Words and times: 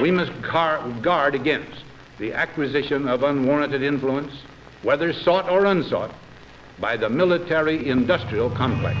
We 0.00 0.10
must 0.10 0.32
guard 0.42 1.34
against 1.36 1.84
the 2.18 2.32
acquisition 2.32 3.06
of 3.06 3.22
unwarranted 3.22 3.82
influence, 3.82 4.32
whether 4.82 5.12
sought 5.12 5.48
or 5.48 5.66
unsought, 5.66 6.12
by 6.80 6.96
the 6.96 7.08
military 7.08 7.88
industrial 7.88 8.50
complex. 8.50 8.98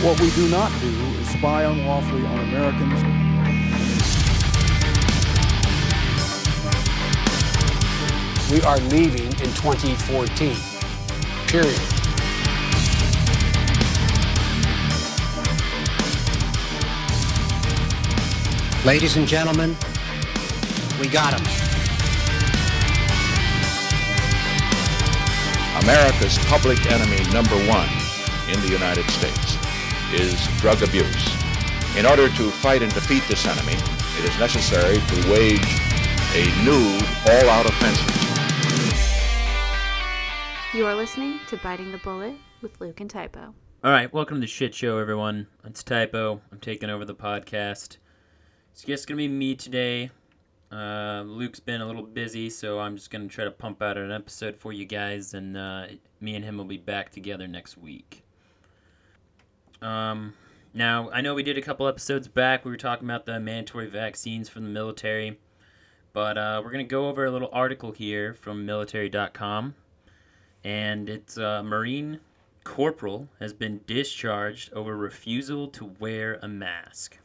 What 0.00 0.20
we 0.20 0.30
do 0.30 0.48
not 0.48 0.70
do 0.80 0.86
is 0.86 1.28
spy 1.30 1.64
unlawfully 1.64 2.24
on 2.24 2.38
Americans. 2.38 3.02
We 8.52 8.62
are 8.62 8.78
leaving 8.78 9.26
in 9.26 9.52
2014. 9.54 10.56
Period. 11.48 11.97
Ladies 18.84 19.16
and 19.16 19.26
gentlemen, 19.26 19.76
we 21.00 21.08
got 21.08 21.34
him. 21.34 21.44
America's 25.82 26.38
public 26.46 26.86
enemy 26.86 27.18
number 27.32 27.56
one 27.68 27.88
in 28.48 28.60
the 28.62 28.68
United 28.70 29.04
States 29.10 29.58
is 30.14 30.46
drug 30.58 30.80
abuse. 30.82 31.28
In 31.96 32.06
order 32.06 32.28
to 32.28 32.50
fight 32.50 32.82
and 32.82 32.94
defeat 32.94 33.24
this 33.26 33.46
enemy, 33.46 33.74
it 34.16 34.24
is 34.24 34.38
necessary 34.38 34.98
to 34.98 35.30
wage 35.30 35.60
a 36.34 36.46
new 36.64 36.98
all-out 37.26 37.66
offensive. 37.66 38.14
You 40.72 40.86
are 40.86 40.94
listening 40.94 41.40
to 41.48 41.56
Biting 41.56 41.90
the 41.90 41.98
Bullet 41.98 42.36
with 42.62 42.80
Luke 42.80 43.00
and 43.00 43.10
Typo. 43.10 43.54
All 43.82 43.90
right, 43.90 44.12
welcome 44.12 44.36
to 44.36 44.42
the 44.42 44.46
shit 44.46 44.72
show, 44.72 44.98
everyone. 44.98 45.48
It's 45.64 45.82
Typo. 45.82 46.40
I'm 46.52 46.60
taking 46.60 46.90
over 46.90 47.04
the 47.04 47.16
podcast. 47.16 47.96
It's 48.78 48.84
just 48.84 49.08
gonna 49.08 49.16
be 49.16 49.26
me 49.26 49.56
today. 49.56 50.12
Uh, 50.70 51.24
Luke's 51.26 51.58
been 51.58 51.80
a 51.80 51.84
little 51.84 52.04
busy, 52.04 52.48
so 52.48 52.78
I'm 52.78 52.94
just 52.94 53.10
gonna 53.10 53.26
try 53.26 53.42
to 53.42 53.50
pump 53.50 53.82
out 53.82 53.98
an 53.98 54.12
episode 54.12 54.56
for 54.56 54.72
you 54.72 54.84
guys, 54.84 55.34
and 55.34 55.56
uh, 55.56 55.86
me 56.20 56.36
and 56.36 56.44
him 56.44 56.58
will 56.58 56.64
be 56.64 56.76
back 56.76 57.10
together 57.10 57.48
next 57.48 57.76
week. 57.76 58.22
Um, 59.82 60.34
now 60.74 61.10
I 61.10 61.22
know 61.22 61.34
we 61.34 61.42
did 61.42 61.58
a 61.58 61.60
couple 61.60 61.88
episodes 61.88 62.28
back. 62.28 62.64
We 62.64 62.70
were 62.70 62.76
talking 62.76 63.04
about 63.04 63.26
the 63.26 63.40
mandatory 63.40 63.88
vaccines 63.88 64.48
from 64.48 64.62
the 64.62 64.70
military, 64.70 65.40
but 66.12 66.38
uh, 66.38 66.62
we're 66.64 66.70
gonna 66.70 66.84
go 66.84 67.08
over 67.08 67.24
a 67.24 67.32
little 67.32 67.50
article 67.52 67.90
here 67.90 68.32
from 68.32 68.64
military.com, 68.64 69.74
and 70.62 71.08
it's 71.08 71.36
uh, 71.36 71.64
Marine 71.64 72.20
corporal 72.62 73.28
has 73.40 73.52
been 73.52 73.80
discharged 73.88 74.72
over 74.72 74.96
refusal 74.96 75.66
to 75.66 75.96
wear 75.98 76.38
a 76.40 76.46
mask. 76.46 77.18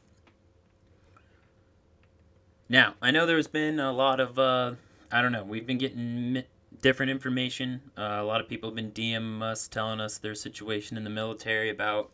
Now, 2.73 2.95
I 3.03 3.11
know 3.11 3.27
there's 3.27 3.45
been 3.45 3.79
a 3.79 3.91
lot 3.91 4.19
of, 4.19 4.39
uh, 4.39 4.73
I 5.11 5.21
don't 5.21 5.31
know, 5.31 5.43
we've 5.43 5.67
been 5.67 5.77
getting 5.77 6.33
mi- 6.33 6.47
different 6.81 7.11
information. 7.11 7.81
Uh, 7.95 8.17
a 8.19 8.23
lot 8.23 8.41
of 8.41 8.49
people 8.49 8.67
have 8.67 8.75
been 8.75 8.89
DMing 8.89 9.43
us, 9.43 9.67
telling 9.67 9.99
us 10.01 10.17
their 10.17 10.33
situation 10.33 10.97
in 10.97 11.03
the 11.03 11.09
military 11.11 11.69
about 11.69 12.09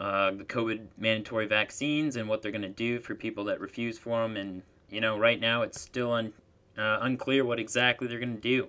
uh, 0.00 0.30
the 0.30 0.44
COVID 0.44 0.86
mandatory 0.96 1.44
vaccines 1.44 2.16
and 2.16 2.26
what 2.26 2.40
they're 2.40 2.50
going 2.50 2.62
to 2.62 2.70
do 2.70 3.00
for 3.00 3.14
people 3.14 3.44
that 3.44 3.60
refuse 3.60 3.98
for 3.98 4.22
them. 4.22 4.38
And, 4.38 4.62
you 4.88 5.02
know, 5.02 5.18
right 5.18 5.38
now 5.38 5.60
it's 5.60 5.78
still 5.78 6.10
un- 6.12 6.32
uh, 6.78 7.00
unclear 7.02 7.44
what 7.44 7.60
exactly 7.60 8.08
they're 8.08 8.18
going 8.18 8.40
to 8.40 8.40
do. 8.40 8.68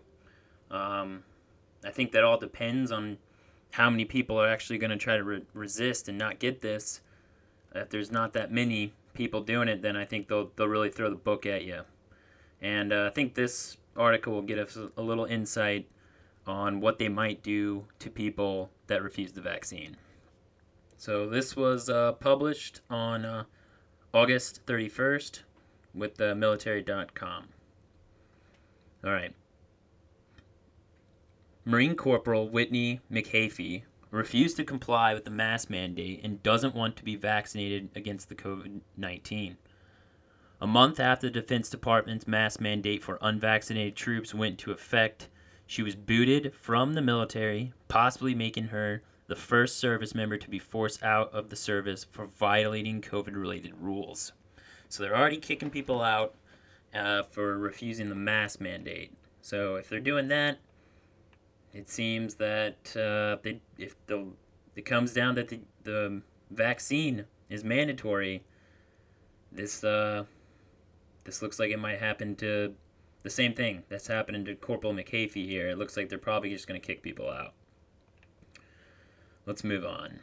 Um, 0.76 1.24
I 1.86 1.92
think 1.92 2.12
that 2.12 2.26
all 2.26 2.38
depends 2.38 2.92
on 2.92 3.18
how 3.72 3.90
many 3.90 4.04
people 4.04 4.38
are 4.38 4.50
actually 4.50 4.78
going 4.78 4.92
to 4.92 4.98
try 4.98 5.16
to 5.16 5.24
re- 5.24 5.46
resist 5.54 6.10
and 6.10 6.18
not 6.18 6.40
get 6.40 6.60
this. 6.60 7.00
If 7.74 7.90
there's 7.92 8.12
not 8.12 8.34
that 8.34 8.52
many, 8.52 8.92
people 9.14 9.42
doing 9.42 9.68
it, 9.68 9.82
then 9.82 9.96
I 9.96 10.06
think 10.06 10.28
they'll 10.28 10.52
they'll 10.56 10.68
really 10.68 10.90
throw 10.90 11.10
the 11.10 11.16
book 11.16 11.46
at 11.46 11.64
you. 11.64 11.82
And 12.62 12.94
uh, 12.94 13.08
I 13.08 13.10
think 13.10 13.36
this 13.36 13.78
article 13.96 14.34
will 14.34 14.42
get 14.42 14.60
us 14.60 14.78
a 14.98 15.02
little 15.02 15.26
insight 15.26 15.88
on 16.46 16.80
what 16.80 17.00
they 17.00 17.10
might 17.10 17.44
do 17.44 17.86
to 18.00 18.10
people 18.10 18.72
that 18.88 19.04
refuse 19.04 19.32
the 19.32 19.42
vaccine. 19.42 19.98
So 20.98 21.28
this 21.28 21.56
was 21.56 21.90
uh, 21.90 22.14
published 22.14 22.82
on 22.90 23.26
uh, 23.26 23.44
August 24.14 24.66
31st 24.66 25.42
with 25.94 26.16
the 26.16 26.36
military.com. 26.36 27.48
All 29.04 29.12
right. 29.12 29.34
Marine 31.66 31.96
Corporal 31.96 32.50
Whitney 32.50 33.02
McHaffie 33.12 33.84
refused 34.12 34.58
to 34.58 34.64
comply 34.64 35.14
with 35.14 35.26
the 35.26 35.32
mask 35.32 35.70
mandate 35.70 36.20
and 36.24 36.44
doesn't 36.44 36.76
want 36.76 36.98
to 36.98 37.04
be 37.04 37.16
vaccinated 37.16 37.90
against 37.96 38.30
the 38.30 38.36
COVID 38.36 38.82
19. 38.98 39.58
A 40.60 40.68
month 40.68 41.00
after 41.00 41.28
the 41.28 41.42
Defense 41.42 41.70
Department's 41.70 42.28
mask 42.28 42.62
mandate 42.62 43.02
for 43.02 43.18
unvaccinated 43.22 43.96
troops 43.96 44.34
went 44.34 44.54
into 44.54 44.72
effect, 44.72 45.28
she 45.66 45.82
was 45.82 45.96
booted 45.96 46.54
from 46.54 46.94
the 46.94 47.02
military, 47.02 47.74
possibly 47.88 48.36
making 48.36 48.68
her 48.68 49.02
the 49.28 49.36
first 49.36 49.80
service 49.80 50.14
member 50.14 50.38
to 50.38 50.50
be 50.50 50.60
forced 50.60 51.02
out 51.02 51.34
of 51.34 51.50
the 51.50 51.56
service 51.56 52.04
for 52.04 52.26
violating 52.26 53.02
COVID 53.02 53.36
related 53.36 53.74
rules. 53.80 54.34
So 54.90 55.02
they're 55.02 55.18
already 55.18 55.38
kicking 55.38 55.70
people 55.70 56.02
out 56.02 56.36
uh, 56.94 57.24
for 57.24 57.58
refusing 57.58 58.10
the 58.10 58.16
mask 58.16 58.60
mandate. 58.60 59.14
So 59.42 59.76
if 59.76 59.88
they're 59.88 60.02
doing 60.02 60.28
that, 60.28 60.60
it 61.74 61.90
seems 61.90 62.36
that 62.36 62.96
uh, 62.96 63.42
they, 63.44 63.62
if 63.78 63.96
the 64.08 64.28
it 64.76 64.86
comes 64.86 65.14
down 65.14 65.36
that 65.36 65.50
the, 65.50 65.60
the 65.84 66.22
vaccine 66.50 67.26
is 67.50 67.64
mandatory, 67.64 68.44
this 69.52 69.84
uh, 69.84 70.26
this 71.24 71.42
looks 71.42 71.60
like 71.60 71.72
it 71.72 71.80
might 71.80 72.00
happen 72.00 72.36
to 72.38 72.74
the 73.24 73.30
same 73.30 73.54
thing 73.54 73.84
that's 73.90 74.08
happening 74.08 74.46
to 74.46 74.56
Corporal 74.56 74.94
McHaffie 74.94 75.48
here. 75.48 75.70
It 75.70 75.78
looks 75.78 75.96
like 75.96 76.10
they're 76.10 76.18
probably 76.18 76.50
just 76.50 76.68
going 76.68 76.80
to 76.80 76.86
kick 76.86 77.04
people 77.04 77.30
out. 77.30 77.54
Let's 79.46 79.64
move 79.64 79.86
on. 79.86 80.20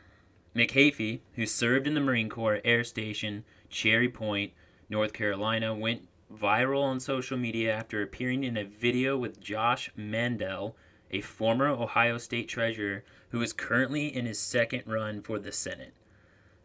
McHaffie, 0.54 1.20
who 1.34 1.46
served 1.46 1.86
in 1.86 1.94
the 1.94 2.00
Marine 2.00 2.28
Corps 2.28 2.60
Air 2.64 2.82
Station 2.82 3.44
Cherry 3.68 4.08
Point, 4.08 4.52
North 4.88 5.12
Carolina, 5.12 5.74
went 5.74 6.08
viral 6.32 6.82
on 6.82 6.98
social 7.00 7.36
media 7.36 7.72
after 7.72 8.02
appearing 8.02 8.44
in 8.44 8.56
a 8.56 8.64
video 8.64 9.16
with 9.16 9.40
Josh 9.40 9.90
Mandel, 9.96 10.76
a 11.10 11.20
former 11.20 11.68
Ohio 11.68 12.18
State 12.18 12.48
Treasurer 12.48 13.04
who 13.30 13.42
is 13.42 13.52
currently 13.52 14.14
in 14.14 14.26
his 14.26 14.38
second 14.38 14.82
run 14.86 15.22
for 15.22 15.38
the 15.38 15.52
Senate. 15.52 15.94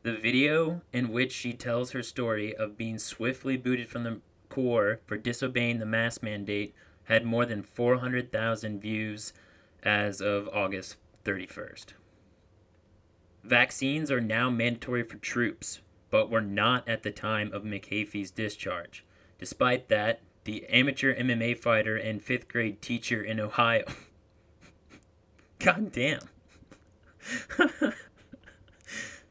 The 0.04 0.14
video, 0.14 0.82
in 0.92 1.10
which 1.10 1.32
she 1.32 1.54
tells 1.54 1.92
her 1.92 2.04
story 2.04 2.56
of 2.56 2.78
being 2.78 3.00
swiftly 3.00 3.58
booted 3.58 3.90
from 3.90 4.04
the 4.04 4.20
Corps 4.50 5.00
for 5.06 5.18
disobeying 5.18 5.80
the 5.80 5.86
mask 5.86 6.22
mandate, 6.22 6.76
had 7.06 7.26
more 7.26 7.46
than 7.46 7.64
400,000 7.64 8.80
views 8.80 9.34
as 9.82 10.22
of 10.22 10.48
August 10.50 10.98
31st. 11.26 11.94
Vaccines 13.44 14.12
are 14.12 14.22
now 14.22 14.50
mandatory 14.50 15.04
for 15.04 15.18
troops, 15.18 15.82
but 16.10 16.30
were 16.30 16.42
not 16.42 16.88
at 16.88 17.04
the 17.04 17.12
time 17.12 17.52
of 17.52 17.64
McHaffie's 17.64 18.32
discharge. 18.32 19.04
Despite 19.40 19.90
that, 19.90 20.22
the 20.46 20.66
amateur 20.68 21.16
MMA 21.16 21.58
fighter 21.58 21.98
and 21.98 22.22
fifth 22.22 22.48
grade 22.48 22.82
teacher 22.82 23.22
in 23.22 23.40
Ohio 23.40 23.86
God 25.64 25.94
damn. 25.94 26.20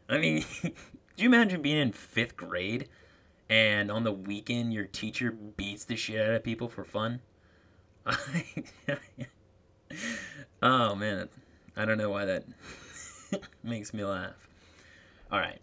I 0.08 0.16
mean, 0.18 0.44
do 0.62 0.72
you 1.18 1.28
imagine 1.28 1.60
being 1.60 1.76
in 1.76 1.92
fifth 1.92 2.38
grade 2.38 2.88
and 3.50 3.90
on 3.90 4.04
the 4.04 4.12
weekend 4.12 4.72
your 4.72 4.86
teacher 4.86 5.30
beats 5.30 5.84
the 5.84 5.94
shit 5.94 6.26
out 6.26 6.34
of 6.34 6.42
people 6.42 6.68
for 6.68 6.84
fun? 6.84 7.20
oh 10.62 10.94
man, 10.94 11.28
I 11.76 11.84
don't 11.84 11.98
know 11.98 12.08
why 12.08 12.24
that 12.24 12.44
makes 13.62 13.92
me 13.92 14.02
laugh. 14.02 14.48
All 15.30 15.38
right. 15.38 15.60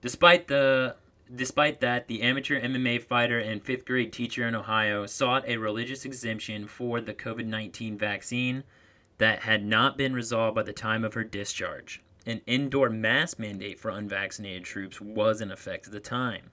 Despite 0.00 0.48
the 0.48 0.96
despite 1.32 1.80
that, 1.80 2.08
the 2.08 2.22
amateur 2.22 2.60
MMA 2.60 3.00
fighter 3.04 3.38
and 3.38 3.62
fifth 3.62 3.84
grade 3.84 4.12
teacher 4.12 4.44
in 4.48 4.56
Ohio 4.56 5.06
sought 5.06 5.46
a 5.46 5.56
religious 5.56 6.04
exemption 6.04 6.66
for 6.66 7.00
the 7.00 7.14
COVID 7.14 7.46
19 7.46 7.96
vaccine 7.96 8.64
that 9.22 9.42
had 9.42 9.64
not 9.64 9.96
been 9.96 10.12
resolved 10.12 10.56
by 10.56 10.64
the 10.64 10.72
time 10.72 11.04
of 11.04 11.14
her 11.14 11.22
discharge. 11.22 12.02
An 12.26 12.40
indoor 12.44 12.90
mask 12.90 13.38
mandate 13.38 13.78
for 13.78 13.88
unvaccinated 13.88 14.64
troops 14.64 15.00
was 15.00 15.40
in 15.40 15.52
effect 15.52 15.86
at 15.86 15.92
the 15.92 16.00
time. 16.00 16.50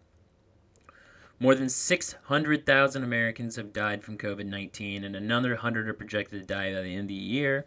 More 1.39 1.55
than 1.55 1.67
600,000 1.67 3.03
Americans 3.03 3.55
have 3.55 3.73
died 3.73 4.03
from 4.03 4.19
COVID 4.19 4.45
19, 4.45 5.03
and 5.03 5.15
another 5.15 5.49
100 5.49 5.89
are 5.89 5.93
projected 5.95 6.41
to 6.41 6.45
die 6.45 6.71
by 6.71 6.83
the 6.83 6.93
end 6.93 7.05
of 7.05 7.07
the 7.07 7.15
year. 7.15 7.65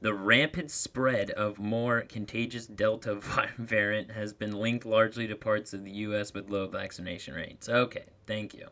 The 0.00 0.14
rampant 0.14 0.72
spread 0.72 1.30
of 1.30 1.60
more 1.60 2.00
contagious 2.00 2.66
Delta 2.66 3.20
variant 3.56 4.10
has 4.10 4.32
been 4.32 4.50
linked 4.50 4.84
largely 4.84 5.28
to 5.28 5.36
parts 5.36 5.72
of 5.72 5.84
the 5.84 5.92
U.S. 5.92 6.34
with 6.34 6.50
low 6.50 6.66
vaccination 6.66 7.34
rates. 7.34 7.68
Okay, 7.68 8.06
thank 8.26 8.52
you. 8.52 8.66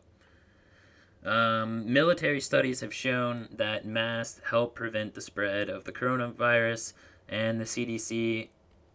Um, 1.27 1.91
military 1.91 2.39
studies 2.39 2.79
have 2.79 2.93
shown 2.93 3.49
that 3.51 3.85
masks 3.85 4.39
help 4.49 4.75
prevent 4.75 5.13
the 5.13 5.19
spread 5.19 5.69
of 5.69 5.83
the 5.83 5.91
coronavirus, 5.91 6.93
and 7.27 7.59
the 7.59 7.65
CDC 7.65 8.47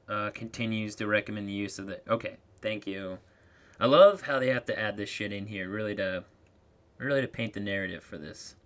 uh, 0.09 0.31
continues 0.31 0.95
to 0.95 1.07
recommend 1.07 1.47
the 1.47 1.53
use 1.53 1.79
of 1.79 1.87
the. 1.87 2.01
Okay, 2.09 2.39
thank 2.63 2.87
you. 2.87 3.19
I 3.79 3.85
love 3.85 4.23
how 4.23 4.39
they 4.39 4.49
have 4.49 4.65
to 4.67 4.79
add 4.79 4.97
this 4.97 5.11
shit 5.11 5.31
in 5.31 5.47
here, 5.47 5.69
really 5.69 5.95
to, 5.97 6.25
really 6.97 7.21
to 7.21 7.29
paint 7.29 7.53
the 7.53 7.61
narrative 7.61 8.03
for 8.03 8.17
this. 8.17 8.57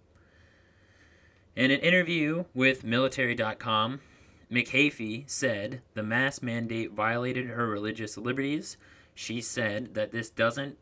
In 1.56 1.72
an 1.72 1.80
interview 1.80 2.44
with 2.54 2.84
Military.com, 2.84 4.00
McHaffie 4.48 5.28
said 5.28 5.80
the 5.94 6.04
mask 6.04 6.40
mandate 6.40 6.92
violated 6.92 7.48
her 7.48 7.66
religious 7.66 8.16
liberties. 8.16 8.76
She 9.12 9.40
said 9.40 9.94
that 9.94 10.12
this 10.12 10.30
doesn't 10.30 10.78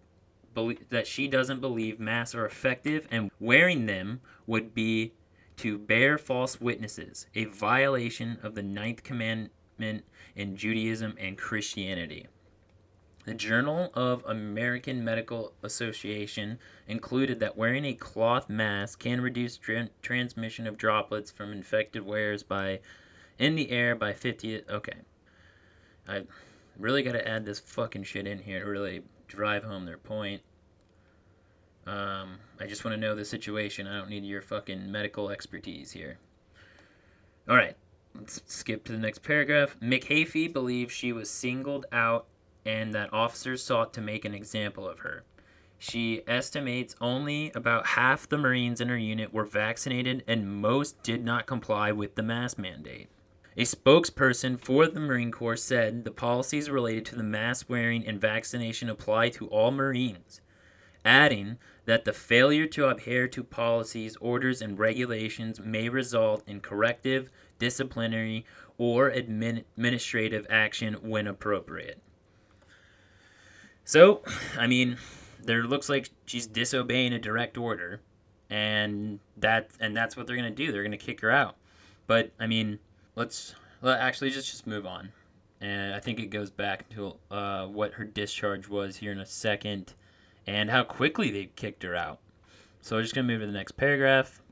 believe 0.55 0.89
that 0.91 1.06
she 1.06 1.29
doesn't 1.29 1.61
believe 1.61 1.99
masks 2.01 2.35
are 2.35 2.47
effective 2.47 3.06
and 3.11 3.31
wearing 3.41 3.87
them 3.87 4.21
would 4.47 4.75
be 4.75 5.12
to 5.56 5.79
bear 5.79 6.19
false 6.19 6.61
witnesses, 6.61 7.27
a 7.35 7.45
violation 7.45 8.39
of 8.43 8.55
the 8.55 8.62
ninth 8.62 9.03
commandment 9.03 10.05
in 10.35 10.56
Judaism 10.56 11.15
and 11.19 11.39
Christianity. 11.39 12.27
The 13.25 13.35
Journal 13.35 13.91
of 13.95 14.23
American 14.27 15.03
Medical 15.03 15.55
Association 15.62 16.59
included 16.87 17.41
that 17.41 17.56
wearing 17.56 17.87
a 17.87 17.95
cloth 17.95 18.51
mask 18.51 18.99
can 18.99 19.21
reduce 19.23 19.56
tra- 19.56 19.89
transmission 20.03 20.67
of 20.67 20.77
droplets 20.77 21.31
from 21.31 21.51
infected 21.51 22.05
wearers 22.05 22.43
by 22.43 22.81
in 23.39 23.55
the 23.55 23.71
air 23.71 23.95
by 23.95 24.12
50 24.12 24.65
okay. 24.69 24.99
I 26.06 26.25
really 26.79 27.03
got 27.03 27.12
to 27.12 27.27
add 27.27 27.47
this 27.47 27.61
fucking 27.61 28.03
shit 28.03 28.27
in 28.27 28.41
here 28.41 28.69
really 28.69 29.03
drive 29.34 29.64
home 29.64 29.84
their 29.84 29.98
point. 29.98 30.42
Um, 31.86 32.38
I 32.60 32.66
just 32.66 32.84
want 32.84 32.94
to 32.94 33.00
know 33.00 33.14
the 33.14 33.25
situation. 33.25 33.86
I 33.86 33.98
don't 33.98 34.08
need 34.08 34.25
your 34.25 34.42
fucking 34.42 34.90
medical 34.90 35.31
expertise 35.31 35.92
here. 35.92 36.19
All 37.48 37.56
right, 37.56 37.76
let's 38.14 38.40
skip 38.46 38.84
to 38.84 38.92
the 38.92 38.98
next 38.98 39.22
paragraph. 39.22 39.76
McHaffie 39.82 40.50
believes 40.50 40.94
she 40.94 41.12
was 41.12 41.28
singled 41.28 41.84
out 41.92 42.26
and 42.64 42.94
that 42.94 43.12
officers 43.12 43.62
sought 43.62 43.92
to 43.94 44.00
make 44.00 44.25
an 44.25 44.34
example 44.34 44.88
of 44.88 45.00
her. 45.00 45.25
She 45.78 46.22
estimates 46.26 46.96
only 47.00 47.52
about 47.54 47.88
half 47.88 48.26
the 48.26 48.38
Marines 48.38 48.81
in 48.81 48.88
her 48.88 48.96
unit 48.96 49.34
were 49.34 49.44
vaccinated 49.44 50.25
and 50.26 50.62
most 50.62 51.02
did 51.02 51.22
not 51.22 51.46
comply 51.46 51.92
with 51.92 52.14
the 52.14 52.22
mask 52.22 52.56
mandate. 52.58 53.08
A 53.56 53.62
spokesperson 53.62 54.59
for 54.59 54.89
the 54.89 54.99
Marine 54.99 55.31
Corps 55.31 55.56
said 55.56 56.05
the 56.05 56.11
policies 56.11 56.69
related 56.69 57.06
to 57.06 57.17
the 57.17 57.23
mask 57.23 57.71
wearing 57.71 58.05
and 58.05 58.21
vaccination 58.21 58.91
apply 58.91 59.29
to 59.31 59.47
all 59.47 59.71
Marines, 59.71 60.41
adding 61.05 61.59
that 61.85 62.05
the 62.05 62.12
failure 62.12 62.67
to 62.67 62.89
adhere 62.89 63.29
to 63.29 63.45
policies, 63.45 64.17
orders, 64.17 64.61
and 64.61 64.77
regulations 64.77 65.61
may 65.61 65.89
result 65.89 66.43
in 66.49 66.61
corrective, 66.61 67.31
disciplinary, 67.61 68.45
or 68.77 69.09
admin- 69.09 69.65
administrative 69.77 70.47
action 70.51 70.95
when 70.95 71.29
appropriate. 71.29 72.03
So, 73.85 74.23
I 74.59 74.67
mean, 74.67 74.97
there 75.41 75.62
looks 75.62 75.89
like 75.89 76.11
she's 76.27 76.49
disobeying 76.49 77.12
a 77.12 77.21
direct 77.21 77.56
order, 77.56 78.01
and 78.51 79.21
that 79.37 79.71
and 79.79 79.97
that's 79.97 80.17
what 80.17 80.27
they're 80.27 80.37
gonna 80.37 80.51
do. 80.51 80.73
They're 80.73 80.83
gonna 80.83 80.97
kick 80.97 81.21
her 81.21 81.31
out. 81.31 81.56
But 82.06 82.33
I 82.41 82.47
mean, 82.47 82.79
let's 83.16 83.55
well, 83.81 83.96
actually 83.99 84.31
just 84.31 84.50
just 84.50 84.66
move 84.66 84.87
on. 84.87 85.12
And 85.61 85.94
I 85.94 86.00
think 86.00 86.19
it 86.19 86.26
goes 86.26 86.50
back 86.50 86.88
to 86.90 87.16
uh, 87.31 87.66
what 87.66 87.94
her 87.94 88.05
discharge 88.05 88.69
was 88.69 88.96
here 88.96 89.12
in 89.12 89.19
a 89.19 89.26
second, 89.26 89.94
and 90.46 90.70
how 90.70 90.84
quickly 90.84 91.31
they 91.31 91.50
kicked 91.56 91.82
her 91.82 91.94
out. 91.94 92.19
So 92.81 92.96
we're 92.96 93.02
just 93.02 93.14
gonna 93.14 93.26
move 93.26 93.40
to 93.40 93.46
the 93.46 93.52
next 93.52 93.72
paragraph. 93.72 94.43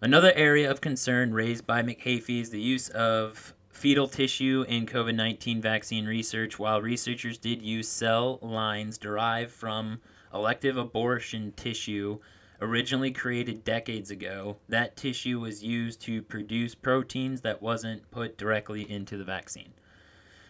Another 0.00 0.32
area 0.34 0.70
of 0.70 0.80
concern 0.80 1.32
raised 1.32 1.66
by 1.66 1.82
McHaffie 1.82 2.40
is 2.40 2.50
the 2.50 2.60
use 2.60 2.88
of 2.90 3.54
fetal 3.70 4.08
tissue 4.08 4.64
in 4.68 4.86
COVID 4.86 5.14
19 5.14 5.60
vaccine 5.60 6.06
research. 6.06 6.58
While 6.58 6.80
researchers 6.80 7.38
did 7.38 7.62
use 7.62 7.88
cell 7.88 8.38
lines 8.40 8.98
derived 8.98 9.50
from 9.50 10.00
elective 10.32 10.76
abortion 10.76 11.52
tissue 11.56 12.18
originally 12.60 13.10
created 13.10 13.64
decades 13.64 14.10
ago, 14.10 14.56
that 14.68 14.96
tissue 14.96 15.40
was 15.40 15.62
used 15.62 16.00
to 16.02 16.22
produce 16.22 16.74
proteins 16.74 17.40
that 17.42 17.62
wasn't 17.62 18.10
put 18.10 18.38
directly 18.38 18.90
into 18.90 19.16
the 19.16 19.24
vaccine. 19.24 19.72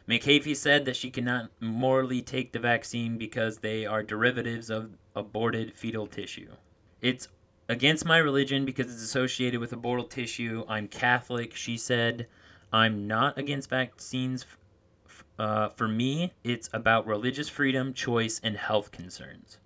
McAfee 0.08 0.56
said 0.56 0.84
that 0.84 0.96
she 0.96 1.10
cannot 1.10 1.50
morally 1.60 2.22
take 2.22 2.52
the 2.52 2.60
vaccine 2.60 3.18
because 3.18 3.58
they 3.58 3.84
are 3.84 4.02
derivatives 4.02 4.70
of 4.70 4.96
aborted 5.16 5.74
fetal 5.74 6.06
tissue. 6.06 6.50
It's 7.00 7.28
against 7.68 8.04
my 8.04 8.18
religion 8.18 8.64
because 8.64 8.86
it's 8.86 9.02
associated 9.02 9.58
with 9.58 9.72
aborted 9.72 10.10
tissue. 10.10 10.64
I'm 10.68 10.86
Catholic, 10.86 11.54
she 11.56 11.76
said. 11.76 12.28
I'm 12.72 13.08
not 13.08 13.36
against 13.36 13.68
vaccines. 13.70 14.46
Uh, 15.38 15.68
for 15.70 15.88
me, 15.88 16.32
it's 16.44 16.70
about 16.72 17.06
religious 17.06 17.48
freedom, 17.48 17.92
choice, 17.92 18.40
and 18.42 18.56
health 18.56 18.92
concerns. 18.92 19.58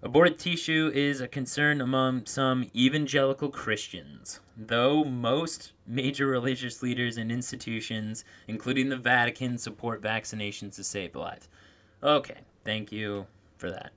Aborted 0.00 0.38
tissue 0.38 0.92
is 0.94 1.20
a 1.20 1.26
concern 1.26 1.80
among 1.80 2.26
some 2.26 2.70
evangelical 2.74 3.48
Christians, 3.48 4.38
though 4.56 5.02
most 5.02 5.72
major 5.88 6.28
religious 6.28 6.84
leaders 6.84 7.16
and 7.16 7.32
institutions, 7.32 8.24
including 8.46 8.90
the 8.90 8.96
Vatican, 8.96 9.58
support 9.58 10.00
vaccinations 10.00 10.76
to 10.76 10.84
save 10.84 11.16
lives. 11.16 11.48
Okay, 12.00 12.38
thank 12.64 12.92
you 12.92 13.26
for 13.56 13.72
that. 13.72 13.90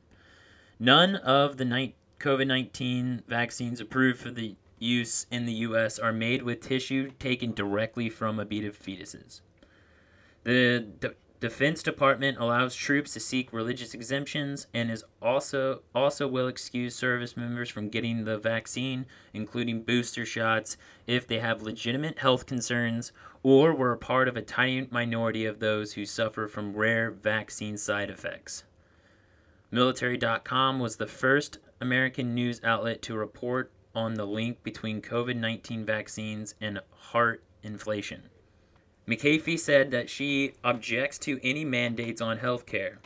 None 0.79 1.17
of 1.17 1.57
the 1.57 1.93
COVID 2.19 2.47
19 2.47 3.21
vaccines 3.27 3.79
approved 3.79 4.19
for 4.19 4.31
the 4.31 4.55
use 4.79 5.27
in 5.29 5.45
the 5.45 5.53
U.S. 5.53 5.99
are 5.99 6.11
made 6.11 6.41
with 6.41 6.61
tissue 6.61 7.11
taken 7.19 7.53
directly 7.53 8.09
from 8.09 8.39
aborted 8.39 8.73
fetuses. 8.73 9.41
The 10.45 11.13
Defense 11.41 11.81
Department 11.81 12.37
allows 12.37 12.75
troops 12.75 13.13
to 13.13 13.19
seek 13.19 13.51
religious 13.51 13.95
exemptions 13.95 14.67
and 14.75 14.91
is 14.91 15.03
also 15.23 15.81
also 15.95 16.27
will 16.27 16.47
excuse 16.47 16.93
service 16.93 17.35
members 17.35 17.67
from 17.67 17.89
getting 17.89 18.25
the 18.25 18.37
vaccine, 18.37 19.07
including 19.33 19.81
booster 19.81 20.23
shots, 20.23 20.77
if 21.07 21.25
they 21.25 21.39
have 21.39 21.63
legitimate 21.63 22.19
health 22.19 22.45
concerns 22.45 23.11
or 23.41 23.73
were 23.73 23.91
a 23.91 23.97
part 23.97 24.27
of 24.27 24.37
a 24.37 24.43
tiny 24.43 24.87
minority 24.91 25.43
of 25.47 25.57
those 25.57 25.93
who 25.93 26.05
suffer 26.05 26.47
from 26.47 26.75
rare 26.75 27.09
vaccine 27.09 27.75
side 27.75 28.11
effects. 28.11 28.63
Military.com 29.71 30.79
was 30.79 30.97
the 30.97 31.07
first 31.07 31.57
American 31.79 32.35
news 32.35 32.61
outlet 32.63 33.01
to 33.01 33.17
report 33.17 33.71
on 33.95 34.13
the 34.13 34.27
link 34.27 34.61
between 34.61 35.01
COVID 35.01 35.37
19 35.37 35.85
vaccines 35.85 36.53
and 36.61 36.81
heart 36.91 37.43
inflation. 37.63 38.29
McHaffie 39.11 39.59
said 39.59 39.91
that 39.91 40.09
she 40.09 40.53
objects 40.63 41.17
to 41.19 41.37
any 41.43 41.65
mandates 41.65 42.21
on 42.21 42.37
health 42.37 42.65
care. 42.65 42.99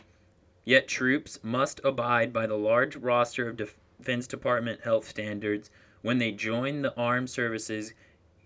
Yet 0.64 0.86
troops 0.86 1.40
must 1.42 1.80
abide 1.82 2.32
by 2.32 2.46
the 2.46 2.56
large 2.56 2.94
roster 2.94 3.48
of 3.48 3.56
Defense 3.56 4.28
Department 4.28 4.82
health 4.82 5.08
standards 5.08 5.68
when 6.02 6.18
they 6.18 6.30
join 6.30 6.82
the 6.82 6.94
armed 6.96 7.28
services, 7.28 7.92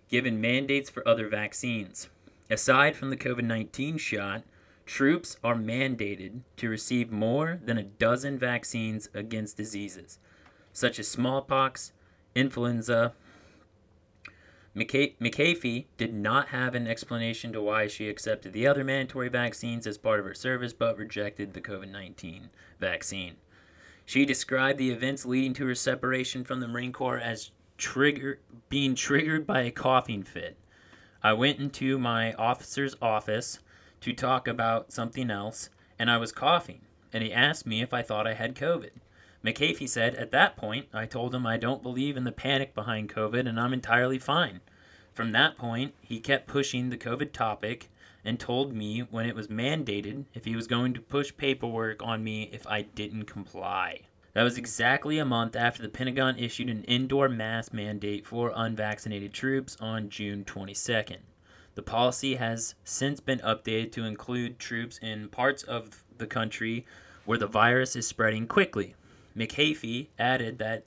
given 0.09 0.41
mandates 0.41 0.89
for 0.89 1.07
other 1.07 1.29
vaccines. 1.29 2.09
Aside 2.49 2.97
from 2.97 3.11
the 3.11 3.17
COVID 3.17 3.45
19 3.45 3.99
shot, 3.99 4.43
troops 4.87 5.37
are 5.45 5.55
mandated 5.55 6.41
to 6.57 6.71
receive 6.71 7.13
more 7.13 7.61
than 7.63 7.77
a 7.77 7.85
dozen 7.85 8.39
vaccines 8.39 9.11
against 9.13 9.59
diseases, 9.59 10.19
such 10.73 10.99
as 10.99 11.09
smallpox, 11.09 11.93
influenza. 12.35 13.13
McAfee 14.77 15.87
did 15.97 16.15
not 16.15 16.49
have 16.49 16.75
an 16.75 16.87
explanation 16.87 17.53
to 17.53 17.61
why 17.61 17.89
she 17.89 18.09
accepted 18.09 18.53
the 18.53 18.69
other 18.69 18.85
mandatory 18.85 19.29
vaccines 19.29 19.87
as 19.87 19.99
part 19.99 20.21
of 20.21 20.27
her 20.27 20.35
service 20.35 20.73
but 20.73 20.97
rejected 20.97 21.55
the 21.55 21.61
COVID 21.61 21.91
19 21.91 22.51
vaccine. 22.79 23.37
She 24.07 24.25
described 24.25 24.79
the 24.79 24.91
events 24.91 25.27
leading 25.27 25.55
to 25.55 25.67
her 25.67 25.75
separation 25.75 26.45
from 26.45 26.61
the 26.61 26.69
Marine 26.69 26.93
Corps 26.93 27.19
as 27.19 27.51
trigger, 27.79 28.39
being 28.69 28.95
triggered 28.95 29.47
by 29.47 29.63
a 29.63 29.71
coughing 29.71 30.23
fit. 30.23 30.57
I 31.23 31.33
went 31.33 31.59
into 31.59 31.99
my 31.99 32.33
officer's 32.35 32.97
office 33.03 33.59
to 34.01 34.13
talk 34.13 34.47
about 34.47 34.93
something 34.93 35.31
else, 35.31 35.71
and 35.99 36.11
I 36.11 36.17
was 36.17 36.33
coughing, 36.33 36.83
and 37.13 37.23
he 37.23 37.33
asked 37.33 37.67
me 37.67 37.83
if 37.83 37.93
I 37.93 38.03
thought 38.03 38.27
I 38.27 38.35
had 38.35 38.55
COVID. 38.55 38.91
McAfee 39.45 39.89
said, 39.89 40.15
At 40.17 40.33
that 40.33 40.57
point, 40.57 40.87
I 40.93 41.07
told 41.07 41.35
him 41.35 41.47
I 41.47 41.57
don't 41.57 41.83
believe 41.83 42.17
in 42.17 42.25
the 42.25 42.33
panic 42.33 42.75
behind 42.75 43.09
COVID 43.09 43.49
and 43.49 43.59
I'm 43.59 43.73
entirely 43.73 44.19
fine. 44.19 44.61
From 45.15 45.33
that 45.33 45.57
point, 45.57 45.95
he 46.03 46.21
kept 46.21 46.47
pushing 46.47 46.91
the 46.91 46.99
COVID 46.99 47.33
topic 47.33 47.89
and 48.25 48.39
told 48.39 48.75
me 48.75 49.01
when 49.01 49.27
it 49.27 49.35
was 49.35 49.49
mandated 49.49 50.25
if 50.35 50.45
he 50.45 50.55
was 50.55 50.67
going 50.67 50.93
to 50.95 51.01
push 51.01 51.33
paperwork 51.37 52.03
on 52.03 52.23
me 52.23 52.51
if 52.53 52.67
I 52.67 52.83
didn't 52.83 53.25
comply. 53.25 54.03
That 54.35 54.43
was 54.43 54.59
exactly 54.59 55.19
a 55.19 55.25
month 55.25 55.57
after 55.57 55.83
the 55.83 55.89
Pentagon 55.89 56.39
issued 56.39 56.69
an 56.69 56.85
indoor 56.85 57.29
mask 57.29 57.73
mandate 57.73 58.27
for 58.27 58.53
unvaccinated 58.55 59.33
troops 59.33 59.77
on 59.81 60.09
June 60.09 60.45
22nd. 60.45 61.19
The 61.75 61.83
policy 61.83 62.35
has 62.35 62.75
since 62.85 63.21
been 63.21 63.41
updated 63.41 63.91
to 63.93 64.05
include 64.05 64.59
troops 64.59 64.99
in 64.99 65.29
parts 65.29 65.63
of 65.63 66.05
the 66.19 66.27
country 66.27 66.85
where 67.25 67.39
the 67.39 67.47
virus 67.47 67.97
is 67.97 68.07
spreading 68.07 68.47
quickly. 68.47 68.95
McHaffie 69.41 70.09
added 70.19 70.59
that 70.59 70.85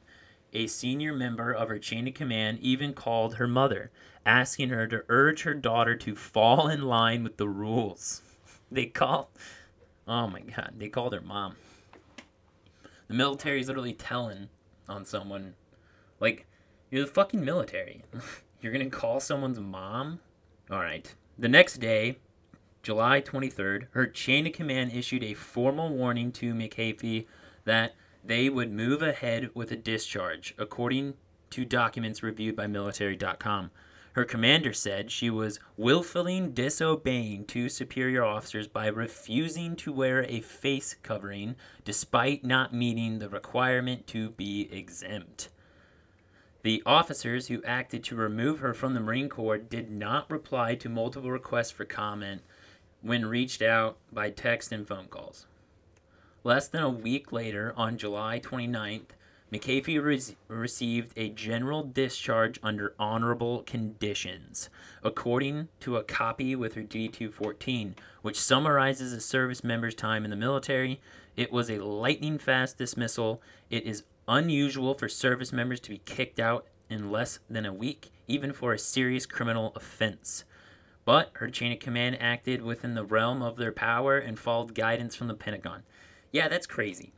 a 0.54 0.68
senior 0.68 1.14
member 1.14 1.52
of 1.52 1.70
her 1.70 1.80
chain 1.80 2.08
of 2.08 2.14
command 2.14 2.60
even 2.62 2.94
called 2.94 3.36
her 3.36 3.48
mother, 3.48 3.90
asking 4.26 4.70
her 4.70 4.86
to 4.88 5.04
urge 5.10 5.42
her 5.42 5.56
daughter 5.56 5.96
to 5.96 6.16
fall 6.16 6.68
in 6.68 6.84
line 6.84 7.24
with 7.24 7.38
the 7.38 7.50
rules. 7.50 8.22
They 8.72 8.88
call, 8.88 9.30
oh 10.08 10.26
my 10.26 10.40
god, 10.40 10.74
they 10.80 10.90
called 10.90 11.14
her 11.14 11.22
mom. 11.22 11.58
The 13.08 13.14
military 13.14 13.60
is 13.60 13.68
literally 13.68 13.94
telling 13.94 14.50
on 14.90 15.06
someone, 15.06 15.54
like, 16.20 16.48
you're 16.90 17.06
the 17.06 17.12
fucking 17.12 17.46
military. 17.46 18.04
you're 18.62 18.74
gonna 18.74 18.90
call 18.90 19.20
someone's 19.20 19.60
mom? 19.60 20.22
Alright. 20.72 21.14
The 21.38 21.50
next 21.50 21.78
day, 21.78 22.18
July 22.82 23.22
23rd, 23.22 23.90
her 23.92 24.08
chain 24.08 24.48
of 24.48 24.54
command 24.54 24.92
issued 24.92 25.24
a 25.24 25.36
formal 25.36 25.90
warning 25.90 26.32
to 26.32 26.56
McAfee 26.56 27.28
that 27.66 27.94
they 28.24 28.50
would 28.50 28.72
move 28.72 29.02
ahead 29.02 29.50
with 29.54 29.72
a 29.72 29.76
discharge, 29.76 30.54
according 30.58 31.16
to 31.50 31.66
documents 31.66 32.24
reviewed 32.24 32.56
by 32.56 32.68
military.com. 32.68 33.72
Her 34.14 34.26
commander 34.26 34.74
said 34.74 35.12
she 35.12 35.32
was 35.32 35.60
willfully 35.76 36.40
disobeying 36.40 37.46
two 37.46 37.68
superior 37.68 38.24
officers 38.24 38.68
by 38.68 38.88
refusing 38.88 39.76
to 39.78 39.92
wear 39.92 40.24
a 40.26 40.42
face 40.42 40.96
covering 41.02 41.56
despite 41.84 42.46
not 42.46 42.74
meeting 42.74 43.18
the 43.18 43.30
requirement 43.30 44.06
to 44.08 44.30
be 44.30 44.70
exempt. 44.72 45.50
The 46.62 46.84
officers 46.86 47.48
who 47.48 47.64
acted 47.64 48.04
to 48.06 48.16
remove 48.16 48.60
her 48.60 48.74
from 48.74 48.94
the 48.94 49.00
Marine 49.00 49.30
Corps 49.30 49.58
did 49.58 49.92
not 49.92 50.30
reply 50.30 50.76
to 50.76 50.90
multiple 50.90 51.32
requests 51.32 51.72
for 51.72 51.84
comment 51.84 52.42
when 53.02 53.26
reached 53.26 53.62
out 53.62 53.98
by 54.12 54.30
text 54.30 54.72
and 54.72 54.88
phone 54.88 55.08
calls. 55.08 55.48
Less 56.46 56.68
than 56.68 56.84
a 56.84 56.90
week 56.90 57.32
later, 57.32 57.74
on 57.78 57.98
July 57.98 58.38
29th, 58.38 59.12
McAfee 59.54 60.04
re- 60.04 60.36
received 60.50 61.14
a 61.16 61.30
general 61.30 61.84
discharge 61.84 62.60
under 62.62 62.94
honorable 63.00 63.64
conditions, 63.64 64.70
according 65.04 65.70
to 65.80 65.96
a 65.96 66.04
copy 66.04 66.54
with 66.54 66.74
her 66.74 66.82
D 66.82 67.08
214, 67.08 67.96
which 68.24 68.38
summarizes 68.42 69.14
a 69.14 69.22
service 69.22 69.64
member's 69.64 69.96
time 69.96 70.26
in 70.26 70.32
the 70.32 70.36
military. 70.36 71.00
It 71.38 71.54
was 71.54 71.70
a 71.70 71.78
lightning 71.78 72.38
fast 72.38 72.78
dismissal. 72.78 73.42
It 73.70 73.86
is 73.86 74.04
unusual 74.28 74.96
for 74.96 75.08
service 75.08 75.54
members 75.54 75.80
to 75.82 75.92
be 75.92 76.00
kicked 76.00 76.42
out 76.42 76.68
in 76.90 77.10
less 77.10 77.40
than 77.50 77.66
a 77.66 77.72
week, 77.72 78.12
even 78.28 78.52
for 78.52 78.74
a 78.74 78.80
serious 78.80 79.26
criminal 79.26 79.72
offense. 79.78 80.44
But 81.06 81.32
her 81.36 81.50
chain 81.50 81.72
of 81.72 81.80
command 81.80 82.18
acted 82.20 82.62
within 82.62 82.96
the 82.96 83.06
realm 83.06 83.42
of 83.42 83.56
their 83.56 83.72
power 83.72 84.18
and 84.18 84.38
followed 84.38 84.76
guidance 84.76 85.16
from 85.16 85.28
the 85.28 85.34
Pentagon. 85.34 85.84
Yeah, 86.34 86.50
that's 86.50 86.68
crazy. 86.68 87.14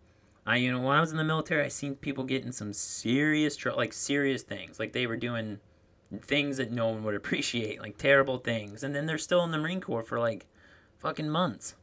I 0.46 0.58
you 0.58 0.72
know 0.72 0.80
when 0.82 0.96
I 0.96 1.02
was 1.02 1.10
in 1.12 1.18
the 1.18 1.24
military, 1.24 1.64
I 1.64 1.70
seen 1.70 1.96
people 1.96 2.26
getting 2.26 2.52
some 2.52 2.74
serious 2.74 3.56
tr- 3.56 3.72
like 3.72 3.94
serious 3.94 4.44
things, 4.44 4.78
like 4.78 4.94
they 4.94 5.08
were 5.08 5.18
doing 5.18 5.60
things 6.22 6.58
that 6.58 6.72
no 6.72 6.90
one 6.90 7.04
would 7.04 7.16
appreciate, 7.22 7.82
like 7.82 7.98
terrible 7.98 8.38
things, 8.38 8.84
and 8.84 8.94
then 8.94 9.08
they're 9.08 9.18
still 9.18 9.44
in 9.44 9.50
the 9.50 9.58
Marine 9.58 9.82
Corps 9.82 10.04
for 10.04 10.20
like 10.20 10.46
fucking 11.00 11.30
months. 11.30 11.76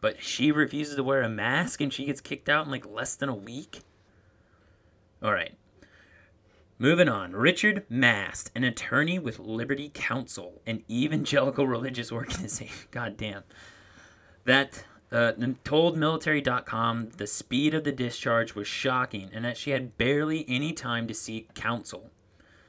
But 0.00 0.22
she 0.22 0.52
refuses 0.52 0.96
to 0.96 1.02
wear 1.02 1.22
a 1.22 1.28
mask 1.28 1.80
and 1.80 1.92
she 1.92 2.04
gets 2.04 2.20
kicked 2.20 2.48
out 2.48 2.66
in 2.66 2.70
like 2.70 2.86
less 2.86 3.16
than 3.16 3.28
a 3.28 3.34
week. 3.34 3.80
All 5.22 5.32
right. 5.32 5.56
Moving 6.80 7.08
on, 7.08 7.32
Richard 7.32 7.84
Mast, 7.88 8.52
an 8.54 8.62
attorney 8.62 9.18
with 9.18 9.40
Liberty 9.40 9.90
Counsel, 9.92 10.60
an 10.66 10.84
evangelical 10.88 11.66
religious 11.66 12.12
organization. 12.12 12.86
God 12.90 13.16
damn. 13.16 13.42
That 14.44 14.84
uh, 15.10 15.32
told 15.64 15.96
military.com 15.96 17.10
the 17.16 17.26
speed 17.26 17.74
of 17.74 17.84
the 17.84 17.92
discharge 17.92 18.54
was 18.54 18.66
shocking 18.66 19.30
and 19.32 19.44
that 19.44 19.56
she 19.56 19.70
had 19.70 19.96
barely 19.96 20.44
any 20.48 20.72
time 20.72 21.06
to 21.08 21.14
seek 21.14 21.54
counsel. 21.54 22.10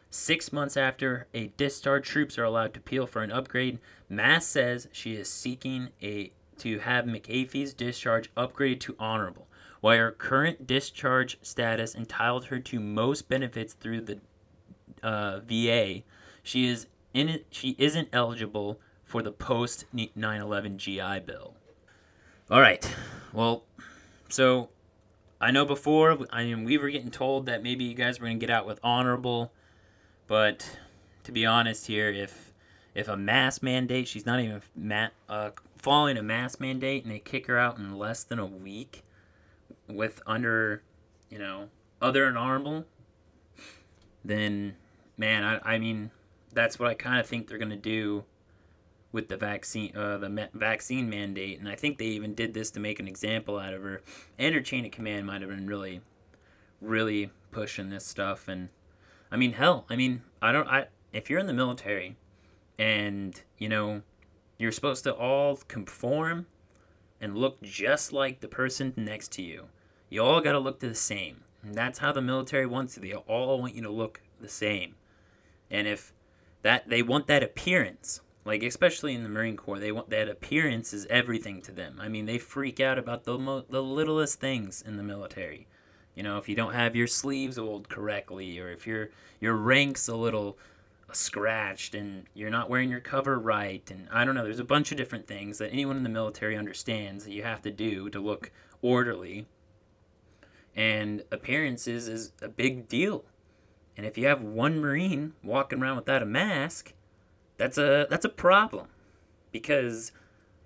Six 0.09 0.51
months 0.51 0.75
after 0.75 1.27
a 1.33 1.47
discharge, 1.57 2.07
troops 2.07 2.37
are 2.39 2.43
allowed 2.43 2.73
to 2.73 2.79
appeal 2.79 3.05
for 3.05 3.21
an 3.21 3.31
upgrade. 3.31 3.79
Mast 4.07 4.49
says 4.49 4.87
she 4.91 5.13
is 5.13 5.29
seeking 5.29 5.89
a 6.01 6.31
to 6.59 6.79
have 6.79 7.05
McAfee's 7.05 7.73
discharge 7.73 8.33
upgraded 8.35 8.79
to 8.81 8.95
honorable. 8.99 9.47
While 9.81 9.97
her 9.97 10.11
current 10.11 10.67
discharge 10.67 11.37
status 11.41 11.95
entitled 11.95 12.45
her 12.45 12.59
to 12.59 12.79
most 12.79 13.29
benefits 13.29 13.73
through 13.73 14.01
the 14.01 14.19
uh, 15.01 15.39
VA, 15.39 16.01
she 16.43 16.67
is 16.67 16.87
in 17.13 17.41
she 17.49 17.75
isn't 17.77 18.09
eligible 18.11 18.79
for 19.05 19.21
the 19.21 19.31
post 19.31 19.85
9/11 19.95 20.77
GI 20.77 21.19
Bill. 21.25 21.55
All 22.51 22.61
right, 22.61 22.83
well, 23.31 23.63
so 24.27 24.69
I 25.39 25.51
know 25.51 25.65
before 25.65 26.17
I 26.31 26.45
mean 26.45 26.63
we 26.63 26.79
were 26.79 26.89
getting 26.89 27.11
told 27.11 27.45
that 27.45 27.61
maybe 27.61 27.83
you 27.83 27.93
guys 27.93 28.19
were 28.19 28.25
gonna 28.25 28.39
get 28.39 28.49
out 28.49 28.65
with 28.65 28.79
honorable, 28.81 29.51
but 30.25 30.79
to 31.25 31.31
be 31.31 31.45
honest 31.45 31.85
here, 31.85 32.09
if 32.09 32.51
if 32.95 33.07
a 33.07 33.15
mask 33.15 33.61
mandate, 33.61 34.07
she's 34.07 34.25
not 34.25 34.39
even 34.39 34.63
ma- 34.75 35.09
uh, 35.29 35.51
following 35.77 36.17
a 36.17 36.23
mask 36.23 36.59
mandate, 36.59 37.03
and 37.03 37.13
they 37.13 37.19
kick 37.19 37.45
her 37.45 37.59
out 37.59 37.77
in 37.77 37.99
less 37.99 38.23
than 38.23 38.39
a 38.39 38.47
week 38.47 39.03
with 39.87 40.19
under, 40.25 40.81
you 41.29 41.37
know, 41.37 41.69
other 42.01 42.25
than 42.25 42.35
honorable, 42.35 42.83
then 44.25 44.75
man, 45.17 45.43
I, 45.43 45.75
I 45.75 45.77
mean, 45.77 46.09
that's 46.51 46.79
what 46.79 46.89
I 46.89 46.95
kind 46.95 47.19
of 47.19 47.27
think 47.27 47.47
they're 47.47 47.59
gonna 47.59 47.75
do 47.75 48.23
with 49.11 49.27
the 49.27 49.37
vaccine, 49.37 49.95
uh, 49.95 50.17
the 50.17 50.29
ma- 50.29 50.47
vaccine 50.53 51.09
mandate, 51.09 51.59
and 51.59 51.67
I 51.67 51.75
think 51.75 51.97
they 51.97 52.05
even 52.05 52.35
did 52.35 52.53
this 52.53 52.71
to 52.71 52.79
make 52.79 52.99
an 52.99 53.07
example 53.07 53.57
out 53.57 53.73
of 53.73 53.81
her. 53.83 54.01
And 54.37 54.53
her 54.53 54.61
chain 54.61 54.85
of 54.85 54.91
command 54.91 55.25
might 55.25 55.41
have 55.41 55.49
been 55.49 55.67
really, 55.67 56.01
really 56.81 57.31
pushing 57.51 57.89
this 57.89 58.05
stuff. 58.05 58.47
And 58.47 58.69
I 59.31 59.37
mean, 59.37 59.53
hell, 59.53 59.85
I 59.89 59.95
mean, 59.95 60.21
I 60.41 60.51
don't, 60.51 60.67
I 60.67 60.87
if 61.11 61.29
you're 61.29 61.39
in 61.39 61.47
the 61.47 61.53
military, 61.53 62.17
and 62.77 63.41
you 63.57 63.69
know, 63.69 64.03
you're 64.57 64.71
supposed 64.71 65.03
to 65.05 65.13
all 65.13 65.57
conform 65.67 66.45
and 67.21 67.37
look 67.37 67.61
just 67.61 68.13
like 68.13 68.39
the 68.39 68.47
person 68.47 68.93
next 68.95 69.31
to 69.33 69.41
you. 69.41 69.65
You 70.09 70.23
all 70.23 70.41
got 70.41 70.53
to 70.53 70.59
look 70.59 70.79
the 70.79 70.95
same. 70.95 71.43
And 71.63 71.75
that's 71.75 71.99
how 71.99 72.11
the 72.11 72.21
military 72.21 72.65
wants 72.65 72.95
it. 72.95 73.01
They 73.01 73.13
all 73.13 73.59
want 73.59 73.75
you 73.75 73.81
to 73.83 73.89
look 73.89 74.21
the 74.39 74.47
same. 74.47 74.95
And 75.69 75.87
if 75.87 76.13
that 76.61 76.89
they 76.89 77.01
want 77.01 77.27
that 77.27 77.43
appearance, 77.43 78.21
like 78.49 78.63
especially 78.63 79.13
in 79.13 79.21
the 79.21 79.29
Marine 79.29 79.55
Corps, 79.55 79.77
they 79.77 79.91
want 79.91 80.09
that 80.09 80.27
appearance 80.27 80.91
is 80.91 81.05
everything 81.05 81.61
to 81.61 81.71
them. 81.71 81.99
I 82.01 82.09
mean, 82.09 82.25
they 82.25 82.39
freak 82.39 82.79
out 82.79 82.97
about 82.97 83.23
the 83.23 83.37
mo- 83.37 83.65
the 83.69 83.83
littlest 83.83 84.39
things 84.39 84.81
in 84.81 84.97
the 84.97 85.03
military. 85.03 85.67
You 86.15 86.23
know, 86.23 86.39
if 86.39 86.49
you 86.49 86.55
don't 86.55 86.73
have 86.73 86.95
your 86.95 87.05
sleeves 87.05 87.59
rolled 87.59 87.89
correctly, 87.89 88.57
or 88.57 88.71
if 88.71 88.87
your 88.87 89.09
your 89.39 89.53
ranks 89.53 90.07
a 90.07 90.15
little 90.15 90.57
scratched 91.11 91.93
and 91.93 92.25
you're 92.33 92.49
not 92.49 92.71
wearing 92.71 92.89
your 92.89 93.01
cover 93.01 93.37
right, 93.37 93.87
and 93.91 94.07
I 94.11 94.25
don't 94.25 94.33
know, 94.33 94.45
there's 94.45 94.57
a 94.57 94.63
bunch 94.63 94.91
of 94.91 94.97
different 94.97 95.27
things 95.27 95.59
that 95.59 95.71
anyone 95.71 95.97
in 95.97 96.01
the 96.03 96.09
military 96.09 96.57
understands 96.57 97.25
that 97.25 97.33
you 97.33 97.43
have 97.43 97.61
to 97.61 97.71
do 97.71 98.09
to 98.09 98.19
look 98.19 98.51
orderly. 98.81 99.45
And 100.75 101.21
appearances 101.31 102.07
is 102.07 102.31
a 102.41 102.49
big 102.49 102.87
deal. 102.87 103.25
And 103.95 104.07
if 104.07 104.17
you 104.17 104.25
have 104.25 104.41
one 104.41 104.79
Marine 104.79 105.33
walking 105.43 105.83
around 105.83 105.97
without 105.97 106.23
a 106.23 106.25
mask, 106.25 106.93
that's 107.59 107.77
a 107.77 108.07
that's 108.09 108.25
a 108.25 108.29
problem 108.29 108.87
because 109.51 110.11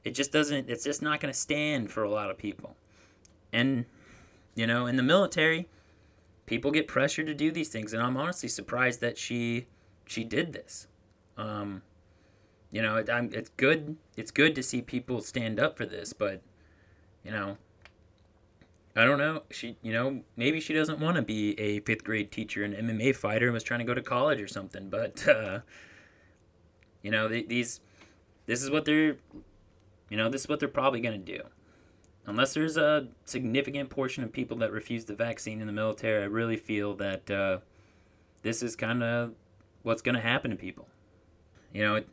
it 0.05 0.11
just 0.11 0.31
doesn't 0.31 0.69
it's 0.69 0.83
just 0.83 1.01
not 1.01 1.19
going 1.19 1.33
to 1.33 1.37
stand 1.37 1.91
for 1.91 2.03
a 2.03 2.09
lot 2.09 2.29
of 2.29 2.37
people. 2.37 2.77
And 3.51 3.85
you 4.55 4.67
know, 4.67 4.85
in 4.85 4.95
the 4.95 5.03
military, 5.03 5.67
people 6.45 6.71
get 6.71 6.87
pressured 6.87 7.25
to 7.25 7.33
do 7.33 7.51
these 7.51 7.69
things 7.69 7.93
and 7.93 8.01
I'm 8.01 8.15
honestly 8.15 8.47
surprised 8.47 9.01
that 9.01 9.17
she 9.17 9.65
she 10.05 10.23
did 10.23 10.53
this. 10.53 10.87
Um, 11.35 11.81
you 12.71 12.81
know, 12.81 12.97
it, 12.97 13.09
it's 13.09 13.49
good. 13.57 13.97
It's 14.15 14.31
good 14.31 14.55
to 14.55 14.63
see 14.63 14.81
people 14.81 15.21
stand 15.21 15.59
up 15.59 15.77
for 15.77 15.85
this, 15.85 16.13
but 16.13 16.41
you 17.25 17.31
know, 17.31 17.57
I 18.95 19.05
don't 19.05 19.17
know. 19.17 19.43
She, 19.49 19.77
you 19.81 19.93
know, 19.93 20.21
maybe 20.35 20.59
she 20.59 20.73
doesn't 20.73 20.99
want 20.99 21.15
to 21.15 21.23
be 21.23 21.59
a 21.59 21.79
fifth 21.79 22.03
grade 22.03 22.31
teacher 22.31 22.63
and 22.63 22.75
MMA 22.75 23.15
fighter 23.15 23.45
and 23.45 23.53
was 23.53 23.63
trying 23.63 23.79
to 23.79 23.85
go 23.85 23.95
to 23.95 24.03
college 24.03 24.39
or 24.39 24.47
something. 24.47 24.89
But 24.89 25.27
uh, 25.27 25.59
you 27.03 27.11
know, 27.11 27.27
these, 27.27 27.81
this 28.47 28.63
is 28.63 28.71
what 28.71 28.85
they're, 28.85 29.17
you 30.09 30.17
know, 30.17 30.29
this 30.29 30.41
is 30.41 30.47
what 30.49 30.59
they're 30.59 30.67
probably 30.67 31.01
gonna 31.01 31.19
do. 31.19 31.41
Unless 32.25 32.53
there's 32.53 32.77
a 32.77 33.07
significant 33.25 33.89
portion 33.89 34.23
of 34.23 34.31
people 34.31 34.57
that 34.57 34.71
refuse 34.71 35.05
the 35.05 35.13
vaccine 35.13 35.59
in 35.59 35.67
the 35.67 35.73
military, 35.73 36.23
I 36.23 36.27
really 36.27 36.55
feel 36.55 36.95
that 36.95 37.29
uh, 37.29 37.57
this 38.43 38.63
is 38.63 38.75
kind 38.75 39.03
of 39.03 39.33
what's 39.81 40.01
going 40.01 40.15
to 40.15 40.21
happen 40.21 40.51
to 40.51 40.57
people. 40.57 40.87
You 41.73 41.83
know, 41.83 41.95
it, 41.95 42.07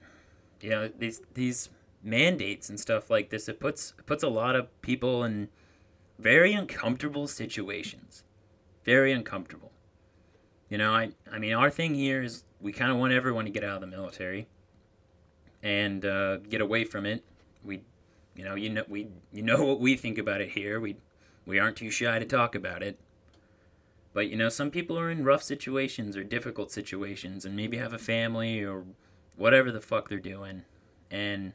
you 0.61 0.71
know 0.71 0.89
these 0.89 1.21
these 1.35 1.69
mandates 2.03 2.69
and 2.69 2.81
stuff 2.81 3.09
like 3.09 3.31
this. 3.31 3.49
It 3.49 3.61
puts 3.61 3.95
it 3.99 4.07
puts 4.07 4.23
a 4.23 4.29
lot 4.29 4.57
of 4.57 4.69
people 4.83 5.23
in 5.23 5.49
very 6.19 6.53
uncomfortable 6.53 7.29
situations. 7.29 8.25
Very 8.85 9.13
uncomfortable. 9.13 9.71
You 10.69 10.79
know, 10.79 10.93
I 10.93 11.11
I 11.31 11.39
mean, 11.39 11.53
our 11.53 11.71
thing 11.71 11.95
here 11.95 12.23
is 12.23 12.45
we 12.61 12.73
kind 12.73 12.91
of 12.91 12.97
want 12.97 13.13
everyone 13.13 13.45
to 13.45 13.51
get 13.51 13.63
out 13.63 13.77
of 13.77 13.81
the 13.81 13.87
military 13.87 14.49
and 15.63 16.05
uh, 16.05 16.39
get 16.39 16.61
away 16.61 16.85
from 16.85 17.07
it. 17.07 17.25
We, 17.65 17.83
you 18.35 18.45
know, 18.45 18.55
you 18.55 18.71
know, 18.71 18.85
we 18.89 19.09
you 19.33 19.43
know 19.43 19.65
what 19.65 19.81
we 19.81 19.97
think 19.97 20.19
about 20.19 20.41
it 20.41 20.51
here. 20.51 20.81
We 20.81 20.97
we 21.47 21.59
aren't 21.59 21.77
too 21.77 21.91
shy 21.91 22.19
to 22.19 22.25
talk 22.25 22.55
about 22.55 22.83
it. 22.83 22.99
But 24.13 24.29
you 24.29 24.37
know, 24.37 24.49
some 24.49 24.71
people 24.71 24.99
are 24.99 25.11
in 25.11 25.25
rough 25.25 25.43
situations 25.43 26.17
or 26.17 26.25
difficult 26.25 26.71
situations 26.71 27.45
and 27.45 27.55
maybe 27.55 27.77
have 27.77 27.93
a 27.93 27.99
family 27.99 28.63
or 28.63 28.85
whatever 29.37 29.71
the 29.71 29.81
fuck 29.81 30.09
they're 30.09 30.19
doing. 30.19 30.63
And 31.11 31.53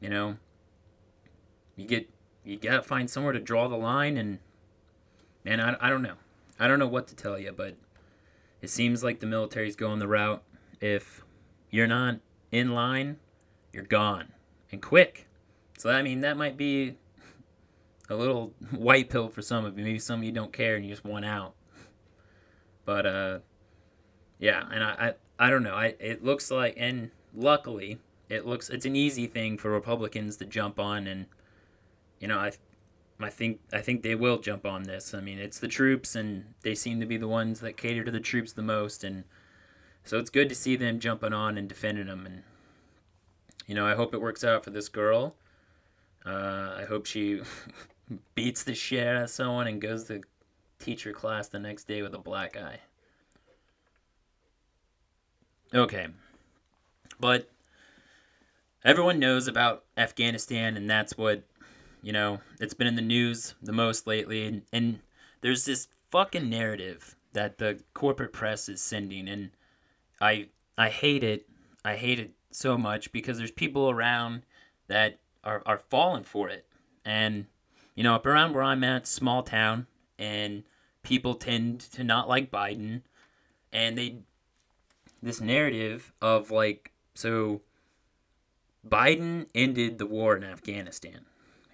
you 0.00 0.08
know, 0.08 0.36
you 1.76 1.86
get 1.86 2.08
you 2.44 2.56
got 2.56 2.76
to 2.76 2.82
find 2.82 3.10
somewhere 3.10 3.32
to 3.32 3.40
draw 3.40 3.68
the 3.68 3.76
line 3.76 4.16
and 4.16 4.38
man, 5.44 5.60
I, 5.60 5.76
I 5.80 5.90
don't 5.90 6.02
know. 6.02 6.14
I 6.58 6.68
don't 6.68 6.78
know 6.78 6.86
what 6.86 7.08
to 7.08 7.16
tell 7.16 7.38
you, 7.38 7.52
but 7.52 7.76
it 8.62 8.70
seems 8.70 9.04
like 9.04 9.20
the 9.20 9.26
military's 9.26 9.76
going 9.76 9.98
the 9.98 10.08
route 10.08 10.42
if 10.80 11.24
you're 11.70 11.86
not 11.86 12.20
in 12.50 12.72
line, 12.74 13.18
you're 13.72 13.84
gone 13.84 14.32
and 14.72 14.80
quick. 14.80 15.26
So 15.78 15.90
I 15.90 16.02
mean, 16.02 16.20
that 16.20 16.36
might 16.36 16.56
be 16.56 16.96
a 18.08 18.14
little 18.14 18.52
white 18.70 19.10
pill 19.10 19.28
for 19.28 19.42
some 19.42 19.64
of 19.64 19.78
you. 19.78 19.84
Maybe 19.84 19.98
some 19.98 20.20
of 20.20 20.24
you 20.24 20.32
don't 20.32 20.52
care 20.52 20.76
and 20.76 20.84
you 20.84 20.90
just 20.90 21.04
want 21.04 21.24
out. 21.24 21.54
But 22.84 23.06
uh, 23.06 23.38
yeah, 24.38 24.64
and 24.70 24.82
I, 24.82 25.14
I 25.38 25.46
I 25.46 25.50
don't 25.50 25.62
know. 25.62 25.74
I 25.74 25.94
it 25.98 26.24
looks 26.24 26.50
like 26.50 26.74
and 26.76 27.10
luckily 27.34 27.98
it 28.28 28.46
looks 28.46 28.70
it's 28.70 28.86
an 28.86 28.96
easy 28.96 29.26
thing 29.26 29.58
for 29.58 29.70
Republicans 29.70 30.36
to 30.38 30.44
jump 30.44 30.78
on 30.80 31.06
and 31.06 31.26
you 32.18 32.28
know 32.28 32.38
I 32.38 32.52
I 33.20 33.30
think 33.30 33.60
I 33.72 33.80
think 33.80 34.02
they 34.02 34.14
will 34.14 34.38
jump 34.38 34.66
on 34.66 34.84
this. 34.84 35.14
I 35.14 35.20
mean, 35.20 35.38
it's 35.38 35.58
the 35.58 35.68
troops 35.68 36.14
and 36.14 36.54
they 36.62 36.74
seem 36.74 37.00
to 37.00 37.06
be 37.06 37.16
the 37.16 37.28
ones 37.28 37.60
that 37.60 37.76
cater 37.76 38.04
to 38.04 38.10
the 38.10 38.20
troops 38.20 38.52
the 38.52 38.62
most 38.62 39.04
and 39.04 39.24
so 40.06 40.18
it's 40.18 40.30
good 40.30 40.48
to 40.48 40.54
see 40.54 40.76
them 40.76 40.98
jumping 40.98 41.34
on 41.34 41.58
and 41.58 41.68
defending 41.68 42.06
them 42.06 42.24
and 42.24 42.42
you 43.66 43.74
know, 43.74 43.86
I 43.86 43.94
hope 43.94 44.14
it 44.14 44.20
works 44.20 44.44
out 44.44 44.64
for 44.64 44.70
this 44.70 44.88
girl. 44.88 45.34
Uh, 46.24 46.74
I 46.78 46.84
hope 46.88 47.06
she 47.06 47.42
beats 48.34 48.62
the 48.62 48.74
shit 48.74 49.06
out 49.06 49.24
of 49.24 49.30
someone 49.30 49.66
and 49.66 49.80
goes 49.80 50.04
to 50.04 50.22
teacher 50.78 51.12
class 51.12 51.48
the 51.48 51.58
next 51.58 51.88
day 51.88 52.02
with 52.02 52.14
a 52.14 52.18
black 52.18 52.56
eye. 52.56 52.80
Okay. 55.74 56.06
But 57.18 57.50
everyone 58.84 59.18
knows 59.18 59.48
about 59.48 59.84
Afghanistan, 59.96 60.76
and 60.76 60.88
that's 60.88 61.18
what, 61.18 61.42
you 62.02 62.12
know, 62.12 62.40
it's 62.60 62.74
been 62.74 62.86
in 62.86 62.94
the 62.94 63.02
news 63.02 63.54
the 63.60 63.72
most 63.72 64.06
lately. 64.06 64.46
And, 64.46 64.62
and 64.72 65.00
there's 65.40 65.64
this 65.64 65.88
fucking 66.10 66.48
narrative 66.48 67.16
that 67.32 67.58
the 67.58 67.80
corporate 67.94 68.32
press 68.32 68.68
is 68.68 68.80
sending, 68.80 69.28
and 69.28 69.50
I 70.20 70.48
I 70.76 70.88
hate 70.88 71.24
it. 71.24 71.48
I 71.84 71.96
hate 71.96 72.18
it 72.18 72.32
so 72.50 72.76
much 72.76 73.12
because 73.12 73.38
there's 73.38 73.50
people 73.50 73.90
around 73.90 74.42
that 74.88 75.18
are, 75.44 75.62
are 75.66 75.78
falling 75.78 76.24
for 76.24 76.48
it. 76.48 76.66
And 77.04 77.46
you 77.94 78.02
know, 78.02 78.14
up 78.14 78.26
around 78.26 78.54
where 78.54 78.64
I'm 78.64 78.84
at, 78.84 79.06
small 79.06 79.42
town, 79.42 79.86
and 80.18 80.64
people 81.02 81.34
tend 81.34 81.80
to 81.80 82.04
not 82.04 82.28
like 82.28 82.50
Biden, 82.50 83.02
and 83.72 83.96
they 83.96 84.18
this 85.22 85.40
narrative 85.40 86.12
of 86.20 86.50
like 86.50 86.92
so 87.14 87.62
Biden 88.88 89.46
ended 89.54 89.98
the 89.98 90.06
war 90.06 90.36
in 90.36 90.44
Afghanistan. 90.44 91.26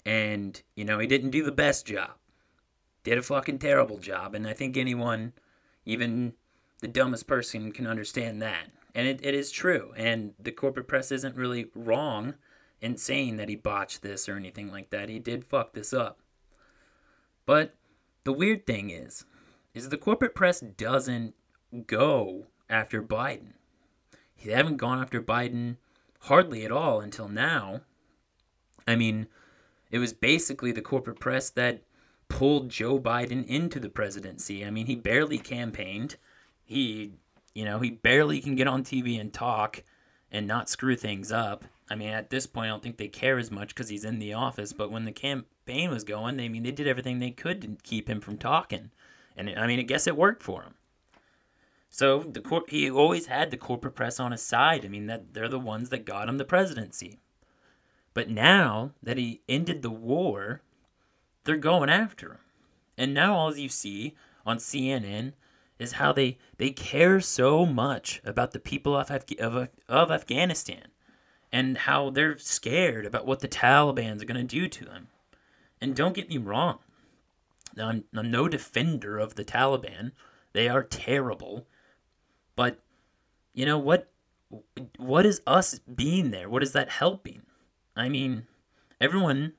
And, 0.05 0.61
you 0.75 0.85
know, 0.85 0.99
he 0.99 1.07
didn't 1.07 1.31
do 1.31 1.45
the 1.45 1.53
best 1.53 1.87
job. 1.87 2.13
Did 3.05 3.19
a 3.19 3.23
fucking 3.23 3.59
terrible 3.59 3.99
job. 3.99 4.35
And 4.35 4.47
I 4.47 4.53
think 4.53 4.77
anyone, 4.77 5.33
even 5.85 6.35
the 6.83 6.89
dumbest 6.89 7.27
person, 7.27 7.73
can 7.73 7.87
understand 7.87 8.43
that. 8.43 8.67
And 8.95 9.09
it, 9.09 9.21
it 9.23 9.35
is 9.35 9.51
true. 9.51 9.93
And 9.97 10.35
the 10.39 10.53
corporate 10.53 10.89
press 10.89 11.11
isn't 11.11 11.37
really 11.37 11.71
wrong 11.75 12.35
in 12.83 12.99
saying 12.99 13.37
that 13.39 13.49
he 13.49 13.57
botched 13.57 14.03
this 14.03 14.29
or 14.29 14.37
anything 14.37 14.71
like 14.71 14.91
that. 14.91 15.09
He 15.09 15.19
did 15.19 15.47
fuck 15.47 15.73
this 15.73 15.95
up. 15.95 16.21
But 17.47 17.75
the 18.25 18.33
weird 18.33 18.67
thing 18.67 18.91
is, 18.91 19.25
is 19.73 19.89
the 19.89 19.97
corporate 19.97 20.35
press 20.35 20.61
doesn't 20.61 21.35
go 21.87 22.47
after 22.69 23.03
Biden. 23.03 23.55
They 24.45 24.53
haven't 24.53 24.77
gone 24.77 25.01
after 25.01 25.23
Biden 25.23 25.77
hardly 26.23 26.65
at 26.65 26.73
all 26.73 27.01
until 27.01 27.29
now. 27.29 27.83
I 28.87 28.97
mean, 28.97 29.29
it 29.91 29.99
was 29.99 30.13
basically 30.13 30.73
the 30.73 30.83
corporate 30.83 31.21
press 31.21 31.49
that 31.51 31.83
pulled 32.29 32.71
Joe 32.71 32.99
Biden 32.99 33.47
into 33.47 33.79
the 33.79 33.89
presidency. 33.89 34.65
I 34.65 34.71
mean, 34.71 34.87
he 34.87 34.97
barely 34.97 35.39
campaigned. 35.39 36.17
He, 36.73 37.13
you 37.55 37.65
know, 37.65 37.79
he 37.79 37.91
barely 37.91 38.41
can 38.41 38.57
get 38.57 38.67
on 38.67 38.83
TV 38.83 39.21
and 39.21 39.33
talk 39.33 39.83
and 40.31 40.47
not 40.47 40.69
screw 40.69 40.97
things 40.97 41.31
up. 41.31 41.65
I 41.91 41.95
mean, 41.95 42.09
at 42.09 42.31
this 42.31 42.47
point, 42.47 42.67
I 42.67 42.71
don't 42.71 42.83
think 42.83 42.97
they 42.97 43.09
care 43.09 43.39
as 43.39 43.51
much 43.51 43.69
because 43.69 43.91
he's 43.91 44.05
in 44.05 44.19
the 44.19 44.33
office. 44.33 44.73
But 44.73 44.91
when 44.91 45.05
the 45.05 45.13
campaign 45.13 45.91
was 45.91 46.05
going, 46.05 46.41
I 46.41 46.49
mean, 46.49 46.63
they 46.63 46.71
did 46.71 46.89
everything 46.89 47.19
they 47.19 47.31
could 47.31 47.61
to 47.63 47.77
keep 47.83 48.09
him 48.09 48.21
from 48.21 48.39
talking. 48.39 48.91
And 49.37 49.51
I 49.51 49.67
mean, 49.67 49.79
I 49.79 49.83
guess 49.83 50.07
it 50.07 50.17
worked 50.17 50.43
for 50.43 50.63
him. 50.63 50.75
So 51.91 52.21
the 52.21 52.41
cor- 52.41 52.65
he 52.69 52.91
always 52.91 53.27
had 53.27 53.51
the 53.51 53.59
corporate 53.59 53.95
press 53.95 54.19
on 54.19 54.33
his 54.33 54.43
side. 54.43 54.85
I 54.85 54.89
mean, 54.89 55.07
that 55.07 55.35
they're 55.35 55.49
the 55.49 55.59
ones 55.59 55.91
that 55.91 56.07
got 56.07 56.29
him 56.29 56.39
the 56.39 56.45
presidency. 56.45 57.19
But 58.15 58.31
now 58.31 58.93
that 59.03 59.19
he 59.19 59.43
ended 59.49 59.83
the 59.83 59.91
war, 59.91 60.63
they're 61.45 61.57
going 61.57 61.91
after 61.91 62.33
him. 62.33 62.39
And 62.97 63.13
now 63.13 63.35
all 63.35 63.55
you 63.55 63.69
see 63.69 64.15
on 64.47 64.57
CNN 64.57 65.33
is 65.83 65.93
how 65.93 66.13
they, 66.13 66.39
they 66.57 66.71
care 66.71 67.21
so 67.21 67.67
much 67.67 68.21
about 68.25 68.53
the 68.53 68.59
people 68.59 68.97
of, 68.97 69.11
Af- 69.11 69.39
of, 69.39 69.69
of 69.89 70.11
Afghanistan 70.11 70.89
and 71.53 71.79
how 71.79 72.11
they're 72.11 72.39
scared 72.39 73.05
about 73.05 73.27
what 73.27 73.41
the 73.41 73.49
Taliban's 73.49 74.23
are 74.23 74.27
going 74.27 74.47
to 74.47 74.61
do 74.61 74.69
to 74.69 74.85
them. 74.85 75.09
And 75.81 75.95
don't 75.95 76.15
get 76.15 76.29
me 76.29 76.39
wrong, 76.39 76.79
I'm, 77.77 78.05
I'm 78.15 78.31
no 78.31 78.49
defender 78.49 79.19
of 79.19 79.35
the 79.35 79.45
Taliban. 79.45 80.13
They 80.53 80.69
are 80.69 80.83
terrible. 80.83 81.67
But 82.57 82.79
you 83.55 83.67
know 83.67 83.79
what 83.79 84.09
what 84.99 85.25
is 85.25 85.41
us 85.47 85.79
being 85.79 86.31
there? 86.31 86.49
What 86.49 86.63
is 86.63 86.73
that 86.73 86.91
helping? 86.91 87.43
I 87.97 88.09
mean, 88.09 88.47
everyone, 89.01 89.55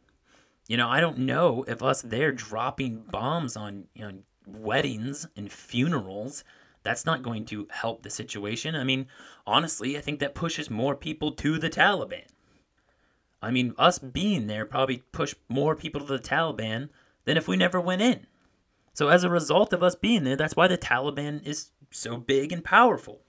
you 0.68 0.78
know, 0.78 0.88
I 0.88 1.00
don't 1.00 1.20
know 1.20 1.66
if 1.68 1.82
us 1.82 2.04
there 2.04 2.32
dropping 2.32 3.04
bombs 3.10 3.58
on, 3.58 3.86
you 3.96 4.04
know, 4.04 4.14
weddings 4.46 5.28
and 5.36 5.52
funerals, 5.52 6.44
that's 6.84 7.06
not 7.06 7.24
going 7.24 7.46
to 7.46 7.68
help 7.72 8.04
the 8.04 8.10
situation. 8.10 8.76
I 8.76 8.84
mean, 8.84 9.08
honestly, 9.48 9.98
I 9.98 10.02
think 10.02 10.20
that 10.20 10.36
pushes 10.36 10.70
more 10.70 10.96
people 10.96 11.32
to 11.34 11.58
the 11.58 11.70
Taliban. 11.70 12.26
I 13.42 13.52
mean, 13.52 13.74
us 13.78 14.00
being 14.00 14.48
there 14.48 14.66
probably 14.66 15.04
pushed 15.12 15.36
more 15.50 15.76
people 15.76 16.02
to 16.02 16.18
the 16.18 16.24
Taliban 16.24 16.90
than 17.26 17.38
if 17.38 17.48
we 17.48 17.58
never 17.58 17.80
went 17.80 18.02
in. 18.02 18.28
So 18.94 19.10
as 19.10 19.24
a 19.24 19.30
result 19.30 19.74
of 19.74 19.84
us 19.84 19.96
being 19.96 20.24
there, 20.24 20.36
that's 20.36 20.56
why 20.56 20.68
the 20.68 20.78
Taliban 20.78 21.46
is 21.46 21.72
so 21.92 22.18
big 22.18 22.52
and 22.52 22.64
powerful. 22.64 23.22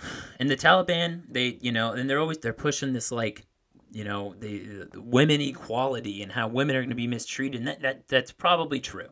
And 0.38 0.48
the 0.48 0.56
Taliban, 0.56 1.24
they, 1.28 1.58
you 1.60 1.72
know, 1.72 1.90
and 1.90 2.08
they're 2.08 2.20
always 2.20 2.38
they're 2.38 2.52
pushing 2.52 2.92
this 2.92 3.10
like, 3.10 3.44
you 3.90 4.04
know, 4.04 4.36
the, 4.38 4.86
the 4.92 5.00
women 5.00 5.40
equality 5.40 6.22
and 6.22 6.30
how 6.30 6.46
women 6.46 6.76
are 6.76 6.80
going 6.80 6.90
to 6.90 6.94
be 6.94 7.08
mistreated. 7.08 7.58
And 7.58 7.66
that, 7.66 7.82
that 7.82 8.06
that's 8.06 8.30
probably 8.30 8.78
true. 8.78 9.08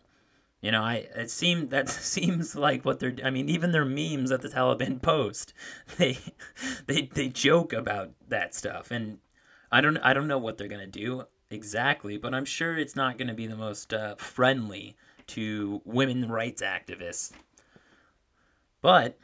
You 0.66 0.72
know, 0.72 0.82
I 0.82 1.06
it 1.14 1.30
seemed 1.30 1.70
that 1.76 1.88
seems 1.88 2.56
like 2.56 2.84
what 2.84 2.98
they're. 2.98 3.14
I 3.22 3.30
mean, 3.30 3.48
even 3.48 3.70
their 3.70 3.84
memes 3.84 4.30
that 4.30 4.42
the 4.42 4.48
Taliban 4.48 5.00
post, 5.12 5.54
they 5.96 6.18
they 6.86 7.02
they 7.02 7.28
joke 7.28 7.72
about 7.72 8.10
that 8.26 8.52
stuff, 8.52 8.90
and 8.90 9.18
I 9.70 9.80
don't 9.80 9.96
I 9.98 10.12
don't 10.12 10.26
know 10.26 10.38
what 10.38 10.58
they're 10.58 10.66
gonna 10.66 10.88
do 10.88 11.22
exactly, 11.50 12.16
but 12.16 12.34
I'm 12.34 12.44
sure 12.44 12.76
it's 12.76 12.96
not 12.96 13.16
gonna 13.16 13.32
be 13.32 13.46
the 13.46 13.54
most 13.54 13.94
uh, 13.94 14.16
friendly 14.16 14.96
to 15.28 15.82
women 15.84 16.28
rights 16.28 16.62
activists. 16.62 17.30
But 18.82 19.16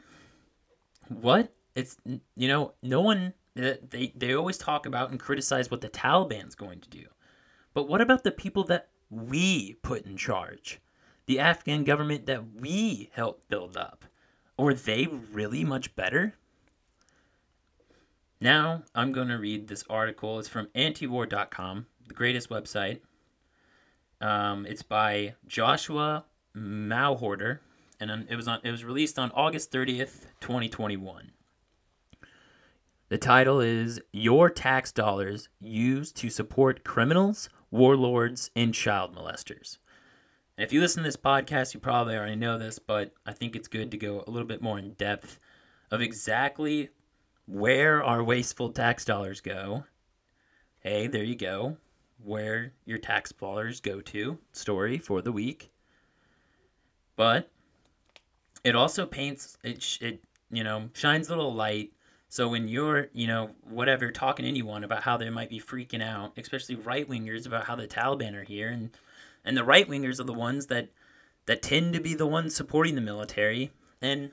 what 1.09 1.53
it's 1.75 1.97
you 2.37 2.47
know 2.47 2.71
no 2.81 3.01
one 3.01 3.33
they 3.53 4.13
they 4.15 4.33
always 4.33 4.57
talk 4.57 4.85
about 4.85 5.11
and 5.11 5.19
criticize 5.19 5.69
what 5.69 5.81
the 5.81 5.89
Taliban's 5.89 6.55
going 6.55 6.79
to 6.79 6.89
do. 6.89 7.03
But 7.73 7.89
what 7.89 7.99
about 7.99 8.23
the 8.23 8.31
people 8.31 8.63
that 8.65 8.91
we 9.09 9.73
put 9.81 10.05
in 10.05 10.15
charge? 10.15 10.79
The 11.25 11.39
Afghan 11.39 11.83
government 11.83 12.25
that 12.25 12.55
we 12.55 13.09
helped 13.13 13.47
build 13.49 13.77
up. 13.77 14.05
Are 14.57 14.73
they 14.73 15.07
really 15.07 15.63
much 15.63 15.95
better? 15.95 16.35
Now 18.41 18.83
I'm 18.93 19.13
going 19.13 19.29
to 19.29 19.37
read 19.37 19.67
this 19.67 19.85
article. 19.89 20.37
It's 20.37 20.49
from 20.49 20.67
antiwar.com, 20.75 21.85
the 22.07 22.13
greatest 22.13 22.49
website. 22.49 22.99
Um, 24.19 24.65
it's 24.65 24.83
by 24.83 25.35
Joshua 25.47 26.25
Mauhorder, 26.55 27.59
and 27.99 28.25
it 28.29 28.35
was 28.35 28.47
on. 28.47 28.59
It 28.63 28.71
was 28.71 28.83
released 28.83 29.17
on 29.17 29.31
August 29.31 29.71
30th, 29.71 30.25
2021. 30.41 31.31
The 33.09 33.17
title 33.17 33.59
is 33.59 34.01
Your 34.11 34.49
Tax 34.49 34.91
Dollars 34.91 35.49
Used 35.59 36.17
to 36.17 36.29
Support 36.29 36.83
Criminals, 36.83 37.49
Warlords, 37.69 38.49
and 38.55 38.73
Child 38.73 39.15
Molesters. 39.15 39.77
And 40.57 40.65
if 40.65 40.71
you 40.71 40.81
listen 40.81 41.03
to 41.03 41.07
this 41.07 41.17
podcast, 41.17 41.73
you 41.73 41.79
probably 41.79 42.15
already 42.15 42.35
know 42.35 42.57
this, 42.57 42.79
but 42.79 43.13
I 43.25 43.33
think 43.33 43.55
it's 43.55 43.67
good 43.67 43.91
to 43.91 43.97
go 43.97 44.23
a 44.25 44.29
little 44.29 44.47
bit 44.47 44.61
more 44.61 44.77
in 44.77 44.93
depth 44.93 45.39
of 45.89 46.01
exactly 46.01 46.89
where 47.45 48.03
our 48.03 48.23
wasteful 48.23 48.69
tax 48.69 49.03
dollars 49.03 49.41
go. 49.41 49.85
Hey, 50.79 51.07
there 51.07 51.23
you 51.23 51.35
go. 51.35 51.77
Where 52.23 52.73
your 52.85 52.99
tax 52.99 53.31
dollars 53.31 53.79
go 53.81 53.99
to. 54.01 54.37
Story 54.51 54.97
for 54.97 55.21
the 55.21 55.31
week. 55.31 55.71
But 57.15 57.49
it 58.63 58.75
also 58.75 59.05
paints 59.05 59.57
it 59.63 59.97
it 60.01 60.23
you 60.51 60.63
know 60.63 60.89
shines 60.93 61.27
a 61.27 61.35
little 61.35 61.53
light 61.53 61.91
so 62.29 62.47
when 62.47 62.67
you're 62.67 63.07
you 63.13 63.27
know 63.27 63.51
whatever 63.63 64.11
talking 64.11 64.43
to 64.43 64.49
anyone 64.49 64.83
about 64.83 65.03
how 65.03 65.17
they 65.17 65.29
might 65.29 65.49
be 65.49 65.59
freaking 65.59 66.01
out 66.03 66.33
especially 66.37 66.75
right 66.75 67.07
wingers 67.09 67.45
about 67.45 67.65
how 67.65 67.75
the 67.75 67.87
taliban 67.87 68.33
are 68.35 68.43
here 68.43 68.69
and 68.69 68.91
and 69.45 69.57
the 69.57 69.63
right 69.63 69.87
wingers 69.87 70.19
are 70.19 70.25
the 70.25 70.33
ones 70.33 70.67
that 70.67 70.89
that 71.45 71.61
tend 71.61 71.93
to 71.93 71.99
be 71.99 72.13
the 72.13 72.27
ones 72.27 72.55
supporting 72.55 72.95
the 72.95 73.01
military 73.01 73.71
and 74.01 74.31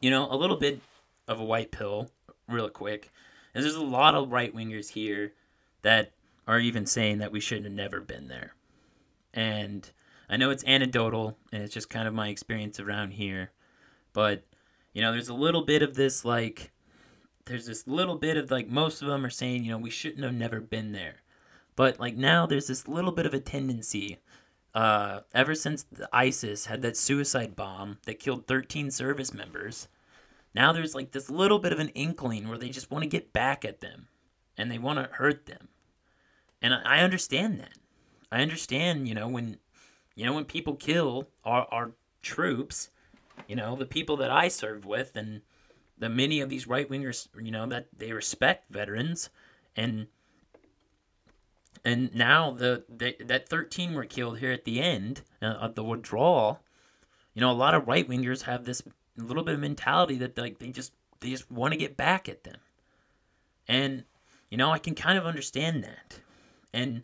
you 0.00 0.10
know 0.10 0.30
a 0.30 0.36
little 0.36 0.56
bit 0.56 0.80
of 1.26 1.40
a 1.40 1.44
white 1.44 1.70
pill 1.70 2.10
real 2.48 2.68
quick 2.68 3.10
is 3.54 3.64
there's 3.64 3.74
a 3.74 3.82
lot 3.82 4.14
of 4.14 4.32
right 4.32 4.54
wingers 4.54 4.90
here 4.90 5.32
that 5.82 6.12
are 6.46 6.58
even 6.58 6.86
saying 6.86 7.18
that 7.18 7.32
we 7.32 7.40
should 7.40 7.64
have 7.64 7.72
never 7.72 8.00
been 8.00 8.28
there 8.28 8.54
and 9.32 9.90
I 10.28 10.36
know 10.36 10.50
it's 10.50 10.64
anecdotal 10.64 11.36
and 11.52 11.62
it's 11.62 11.74
just 11.74 11.90
kind 11.90 12.08
of 12.08 12.14
my 12.14 12.28
experience 12.28 12.80
around 12.80 13.12
here, 13.12 13.50
but 14.12 14.44
you 14.92 15.02
know, 15.02 15.12
there's 15.12 15.28
a 15.28 15.34
little 15.34 15.62
bit 15.62 15.82
of 15.82 15.94
this 15.94 16.24
like 16.24 16.70
there's 17.46 17.66
this 17.66 17.86
little 17.86 18.16
bit 18.16 18.36
of 18.36 18.50
like 18.50 18.68
most 18.68 19.02
of 19.02 19.08
them 19.08 19.24
are 19.24 19.30
saying, 19.30 19.64
you 19.64 19.72
know, 19.72 19.78
we 19.78 19.90
shouldn't 19.90 20.24
have 20.24 20.34
never 20.34 20.60
been 20.60 20.92
there. 20.92 21.16
But 21.76 21.98
like 21.98 22.16
now 22.16 22.46
there's 22.46 22.66
this 22.66 22.88
little 22.88 23.12
bit 23.12 23.26
of 23.26 23.34
a 23.34 23.40
tendency 23.40 24.18
uh, 24.74 25.20
ever 25.32 25.54
since 25.54 25.86
ISIS 26.12 26.66
had 26.66 26.82
that 26.82 26.96
suicide 26.96 27.54
bomb 27.54 27.98
that 28.06 28.18
killed 28.18 28.46
13 28.46 28.90
service 28.90 29.32
members, 29.32 29.88
now 30.54 30.72
there's 30.72 30.94
like 30.94 31.12
this 31.12 31.30
little 31.30 31.58
bit 31.58 31.72
of 31.72 31.78
an 31.78 31.90
inkling 31.90 32.48
where 32.48 32.58
they 32.58 32.68
just 32.68 32.90
want 32.90 33.02
to 33.02 33.08
get 33.08 33.32
back 33.32 33.64
at 33.64 33.80
them 33.80 34.08
and 34.56 34.70
they 34.70 34.78
want 34.78 34.98
to 34.98 35.14
hurt 35.14 35.46
them. 35.46 35.68
And 36.60 36.74
I, 36.74 36.82
I 36.84 36.98
understand 37.00 37.60
that. 37.60 37.78
I 38.32 38.42
understand, 38.42 39.08
you 39.08 39.14
know, 39.14 39.28
when 39.28 39.58
you 40.16 40.24
know, 40.24 40.32
when 40.32 40.44
people 40.44 40.74
kill 40.74 41.28
our, 41.44 41.66
our 41.70 41.92
troops, 42.22 42.90
you 43.48 43.56
know, 43.56 43.76
the 43.76 43.86
people 43.86 44.16
that 44.18 44.30
I 44.30 44.48
served 44.48 44.84
with 44.84 45.16
and 45.16 45.42
the 45.98 46.08
many 46.08 46.40
of 46.40 46.48
these 46.48 46.66
right 46.66 46.88
wingers, 46.88 47.28
you 47.40 47.50
know, 47.50 47.66
that 47.66 47.88
they 47.96 48.12
respect 48.12 48.70
veterans 48.70 49.30
and 49.76 50.06
and 51.84 52.14
now 52.14 52.50
the, 52.50 52.84
the 52.88 53.16
that 53.24 53.48
13 53.48 53.94
were 53.94 54.04
killed 54.04 54.38
here 54.38 54.52
at 54.52 54.64
the 54.64 54.80
end 54.80 55.22
uh, 55.42 55.46
of 55.46 55.74
the 55.74 55.84
withdrawal. 55.84 56.60
You 57.34 57.40
know, 57.40 57.50
a 57.50 57.52
lot 57.52 57.74
of 57.74 57.86
right 57.86 58.08
wingers 58.08 58.42
have 58.42 58.64
this 58.64 58.82
little 59.16 59.42
bit 59.42 59.54
of 59.54 59.60
mentality 59.60 60.16
that 60.18 60.38
like 60.38 60.58
they 60.58 60.70
just 60.70 60.92
they 61.20 61.30
just 61.30 61.50
want 61.50 61.72
to 61.72 61.78
get 61.78 61.96
back 61.96 62.28
at 62.28 62.44
them. 62.44 62.58
And 63.68 64.04
you 64.50 64.56
know, 64.56 64.70
I 64.70 64.78
can 64.78 64.94
kind 64.94 65.18
of 65.18 65.26
understand 65.26 65.84
that. 65.84 66.20
And 66.72 67.02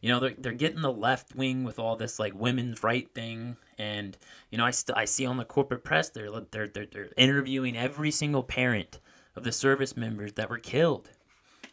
you 0.00 0.08
know 0.08 0.20
they're, 0.20 0.34
they're 0.38 0.52
getting 0.52 0.82
the 0.82 0.92
left 0.92 1.34
wing 1.34 1.64
with 1.64 1.78
all 1.78 1.96
this 1.96 2.18
like 2.18 2.34
women's 2.34 2.82
right 2.82 3.12
thing 3.14 3.56
and 3.78 4.16
you 4.50 4.58
know 4.58 4.64
i 4.64 4.70
still 4.70 4.94
i 4.96 5.04
see 5.04 5.26
on 5.26 5.36
the 5.36 5.44
corporate 5.44 5.84
press 5.84 6.08
they're, 6.10 6.30
they're 6.52 6.68
they're 6.68 6.86
they're 6.86 7.08
interviewing 7.16 7.76
every 7.76 8.10
single 8.10 8.42
parent 8.42 9.00
of 9.36 9.44
the 9.44 9.52
service 9.52 9.96
members 9.96 10.34
that 10.34 10.50
were 10.50 10.58
killed 10.58 11.10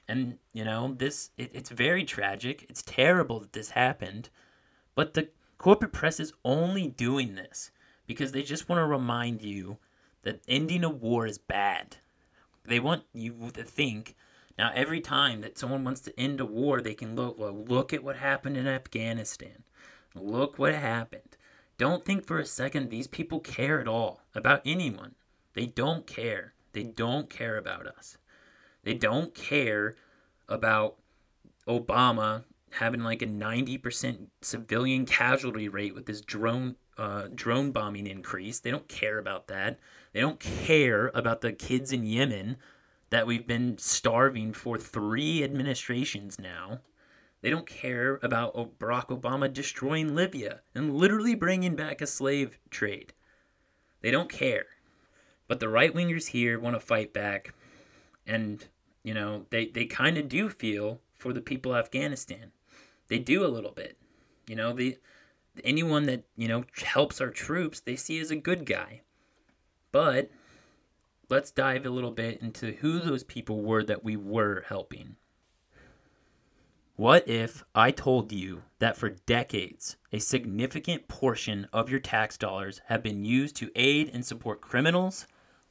and 0.08 0.38
you 0.54 0.64
know 0.64 0.94
this 0.98 1.32
it, 1.38 1.52
it's 1.54 1.70
very 1.70 2.04
tragic 2.04 2.66
it's 2.70 2.82
terrible 2.82 3.40
that 3.40 3.54
this 3.54 3.72
happened 3.72 4.30
but 4.94 5.14
the 5.14 5.30
corporate 5.58 5.94
press 5.94 6.20
is 6.20 6.34
only 6.44 6.88
doing 6.88 7.36
this 7.36 7.72
because 8.06 8.32
they 8.32 8.44
just 8.44 8.70
want 8.70 8.80
to 8.80 8.86
remind 8.86 9.42
you 9.42 9.78
that 10.24 10.42
ending 10.48 10.84
a 10.84 10.90
war 10.90 11.26
is 11.26 11.38
bad 11.38 11.98
they 12.66 12.80
want 12.80 13.04
you 13.14 13.52
to 13.54 13.64
think 13.64 14.16
now, 14.58 14.72
every 14.74 15.02
time 15.02 15.42
that 15.42 15.58
someone 15.58 15.84
wants 15.84 16.00
to 16.02 16.18
end 16.18 16.40
a 16.40 16.46
war, 16.46 16.80
they 16.80 16.94
can 16.94 17.16
look, 17.16 17.38
well, 17.38 17.54
look 17.54 17.94
at 17.94 18.04
what 18.04 18.16
happened 18.16 18.56
in 18.56 18.68
Afghanistan. 18.68 19.64
Look 20.14 20.58
what 20.58 20.74
happened. 20.74 21.36
Don't 21.78 22.06
think 22.06 22.26
for 22.26 22.40
a 22.40 22.46
second 22.46 22.90
these 22.90 23.08
people 23.08 23.42
care 23.42 23.82
at 23.82 23.88
all 23.88 24.22
about 24.34 24.62
anyone. 24.66 25.16
They 25.54 25.66
don't 25.66 26.08
care. 26.08 26.54
They 26.72 26.84
don't 26.84 27.30
care 27.30 27.58
about 27.58 27.86
us. 27.86 28.18
They 28.86 28.94
don't 28.94 29.36
care 29.36 29.98
about 30.48 30.96
Obama 31.68 32.46
having 32.70 33.02
like 33.02 33.22
a 33.22 33.28
90% 33.28 34.28
civilian 34.42 35.06
casualty 35.06 35.68
rate 35.68 35.94
with 35.94 36.06
this 36.06 36.22
drone 36.22 36.76
uh, 36.98 37.28
drone 37.36 37.72
bombing 37.72 38.08
increase. 38.08 38.60
They 38.60 38.72
don't 38.72 38.88
care 38.88 39.18
about 39.18 39.48
that. 39.48 39.80
They 40.14 40.22
don't 40.22 40.40
care 40.40 41.12
about 41.14 41.42
the 41.42 41.52
kids 41.52 41.92
in 41.92 42.06
Yemen 42.06 42.56
that 43.10 43.28
we've 43.28 43.46
been 43.46 43.78
starving 43.78 44.54
for 44.54 44.78
three 44.78 45.44
administrations 45.44 46.40
now. 46.40 46.80
They 47.42 47.50
don't 47.50 47.68
care 47.68 48.20
about 48.24 48.80
Barack 48.80 49.08
Obama 49.08 49.52
destroying 49.52 50.16
Libya 50.16 50.62
and 50.74 50.96
literally 50.96 51.36
bringing 51.36 51.76
back 51.76 52.02
a 52.02 52.08
slave 52.08 52.58
trade. 52.70 53.14
They 54.02 54.10
don't 54.10 54.32
care. 54.32 54.66
But 55.48 55.60
the 55.60 55.70
right 55.70 55.94
wingers 55.94 56.28
here 56.28 56.60
want 56.60 56.76
to 56.76 56.80
fight 56.80 57.14
back. 57.14 57.54
And, 58.26 58.66
you 59.06 59.14
know, 59.14 59.46
they, 59.52 59.68
they 59.68 59.86
kind 59.86 60.18
of 60.18 60.28
do 60.28 60.50
feel 60.50 61.00
for 61.14 61.32
the 61.32 61.40
people 61.40 61.76
of 61.76 61.86
Afghanistan. 61.86 62.52
They 63.08 63.20
do 63.20 63.46
a 63.46 63.48
little 63.48 63.72
bit. 63.72 63.98
You 64.48 64.56
know, 64.56 64.74
the 64.74 64.98
anyone 65.64 66.08
that, 66.08 66.24
you 66.36 66.48
know, 66.48 66.64
helps 66.84 67.22
our 67.22 67.30
troops, 67.30 67.80
they 67.80 67.96
see 67.96 68.20
as 68.20 68.32
a 68.32 68.36
good 68.36 68.66
guy. 68.66 69.02
But 69.92 70.32
let's 71.30 71.52
dive 71.52 71.86
a 71.86 71.92
little 71.92 72.10
bit 72.10 72.42
into 72.42 72.72
who 72.72 73.00
those 73.00 73.24
people 73.24 73.62
were 73.62 73.84
that 73.84 74.04
we 74.04 74.18
were 74.18 74.66
helping. 74.70 75.18
What 76.96 77.28
if 77.28 77.64
I 77.76 77.92
told 77.92 78.32
you 78.32 78.64
that 78.80 78.98
for 78.98 79.10
decades, 79.10 79.98
a 80.12 80.18
significant 80.18 81.08
portion 81.08 81.68
of 81.72 81.92
your 81.92 82.00
tax 82.00 82.40
dollars 82.40 82.82
have 82.88 83.04
been 83.04 83.24
used 83.24 83.56
to 83.58 83.70
aid 83.76 84.10
and 84.12 84.26
support 84.26 84.62
criminals, 84.62 85.28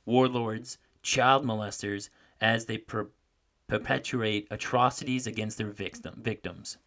warlords, 0.07 0.79
child 1.03 1.44
molesters 1.44 2.11
as 2.40 2.66
they 2.66 2.79
perpetuate 3.66 4.46
atrocities 4.50 5.27
against 5.27 5.59
their 5.59 5.70
victim- 5.70 6.20
victims? 6.22 6.79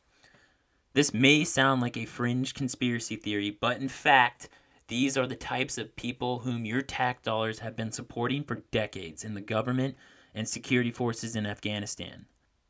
This 0.93 1.13
may 1.13 1.43
sound 1.43 1.81
like 1.81 1.97
a 1.97 2.05
fringe 2.05 2.53
conspiracy 2.53 3.15
theory, 3.15 3.51
but 3.51 3.79
in 3.79 3.89
fact, 3.89 4.49
these 4.87 5.17
are 5.17 5.27
the 5.27 5.35
types 5.35 5.77
of 5.77 5.95
people 5.95 6.39
whom 6.39 6.65
your 6.65 6.81
tax 6.81 7.21
dollars 7.21 7.59
have 7.59 7.75
been 7.75 7.91
supporting 7.91 8.43
for 8.43 8.63
decades 8.71 9.23
in 9.23 9.33
the 9.33 9.41
government 9.41 9.95
and 10.33 10.47
security 10.47 10.91
forces 10.91 11.35
in 11.35 11.45
Afghanistan. 11.45 12.25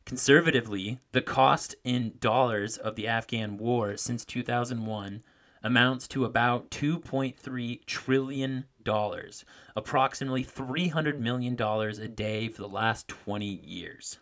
Conservatively, 0.05 0.99
the 1.11 1.21
cost 1.21 1.75
in 1.83 2.13
dollars 2.19 2.77
of 2.77 2.95
the 2.95 3.07
Afghan 3.07 3.57
war 3.57 3.97
since 3.97 4.25
2001 4.25 5.21
amounts 5.63 6.07
to 6.09 6.25
about 6.25 6.69
2.3 6.71 7.85
trillion 7.85 8.65
dollars, 8.83 9.45
approximately 9.75 10.43
300 10.43 11.19
million 11.19 11.55
dollars 11.55 11.99
a 11.99 12.07
day 12.07 12.47
for 12.47 12.61
the 12.61 12.69
last 12.69 13.07
20 13.07 13.45
years. 13.45 14.19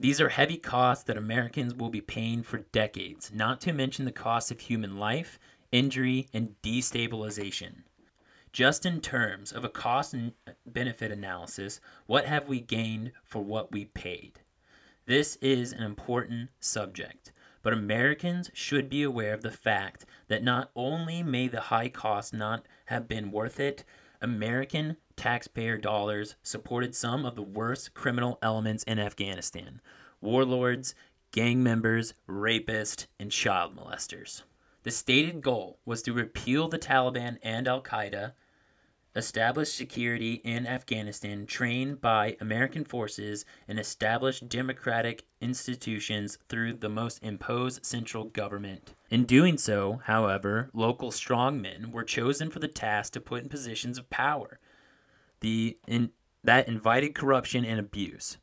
These 0.00 0.20
are 0.20 0.30
heavy 0.30 0.56
costs 0.56 1.04
that 1.04 1.16
Americans 1.16 1.74
will 1.74 1.90
be 1.90 2.00
paying 2.00 2.42
for 2.42 2.58
decades, 2.72 3.30
not 3.32 3.60
to 3.60 3.72
mention 3.72 4.04
the 4.04 4.12
cost 4.12 4.50
of 4.50 4.60
human 4.60 4.96
life 4.96 5.38
injury, 5.72 6.28
and 6.32 6.54
destabilization. 6.62 7.82
Just 8.52 8.84
in 8.84 9.00
terms 9.00 9.50
of 9.50 9.64
a 9.64 9.70
cost 9.70 10.12
and 10.12 10.32
benefit 10.66 11.10
analysis, 11.10 11.80
what 12.06 12.26
have 12.26 12.48
we 12.48 12.60
gained 12.60 13.12
for 13.24 13.42
what 13.42 13.72
we 13.72 13.86
paid? 13.86 14.40
This 15.06 15.36
is 15.36 15.72
an 15.72 15.82
important 15.82 16.50
subject, 16.60 17.32
but 17.62 17.72
Americans 17.72 18.50
should 18.52 18.88
be 18.88 19.02
aware 19.02 19.32
of 19.32 19.42
the 19.42 19.50
fact 19.50 20.04
that 20.28 20.42
not 20.42 20.70
only 20.74 21.22
may 21.22 21.48
the 21.48 21.60
high 21.60 21.88
cost 21.88 22.34
not 22.34 22.66
have 22.86 23.08
been 23.08 23.30
worth 23.30 23.60
it, 23.60 23.84
American 24.20 24.96
taxpayer 25.16 25.76
dollars 25.76 26.36
supported 26.42 26.94
some 26.94 27.24
of 27.24 27.36
the 27.36 27.42
worst 27.42 27.94
criminal 27.94 28.38
elements 28.42 28.84
in 28.84 28.98
Afghanistan 28.98 29.80
warlords, 30.20 30.94
gang 31.32 31.62
members, 31.62 32.14
rapists, 32.28 33.06
and 33.18 33.32
child 33.32 33.76
molesters. 33.76 34.42
The 34.84 34.90
stated 34.92 35.40
goal 35.40 35.78
was 35.84 36.02
to 36.02 36.12
repeal 36.12 36.68
the 36.68 36.78
Taliban 36.78 37.38
and 37.42 37.66
Al 37.66 37.82
Qaeda, 37.82 38.32
establish 39.14 39.72
security 39.72 40.34
in 40.44 40.66
Afghanistan 40.66 41.46
trained 41.46 42.00
by 42.00 42.36
American 42.40 42.84
forces, 42.84 43.44
and 43.68 43.78
establish 43.78 44.40
democratic 44.40 45.24
institutions 45.40 46.38
through 46.48 46.74
the 46.74 46.88
most 46.88 47.22
imposed 47.22 47.84
central 47.84 48.24
government. 48.24 48.94
In 49.10 49.24
doing 49.24 49.58
so, 49.58 50.00
however, 50.04 50.70
local 50.72 51.10
strongmen 51.10 51.92
were 51.92 52.04
chosen 52.04 52.50
for 52.50 52.58
the 52.58 52.68
task 52.68 53.12
to 53.12 53.20
put 53.20 53.42
in 53.42 53.48
positions 53.48 53.98
of 53.98 54.08
power. 54.10 54.58
The 55.40 55.78
in, 55.86 56.10
that 56.44 56.68
invited 56.68 57.14
corruption 57.14 57.64
and 57.64 57.78
abuse. 57.78 58.38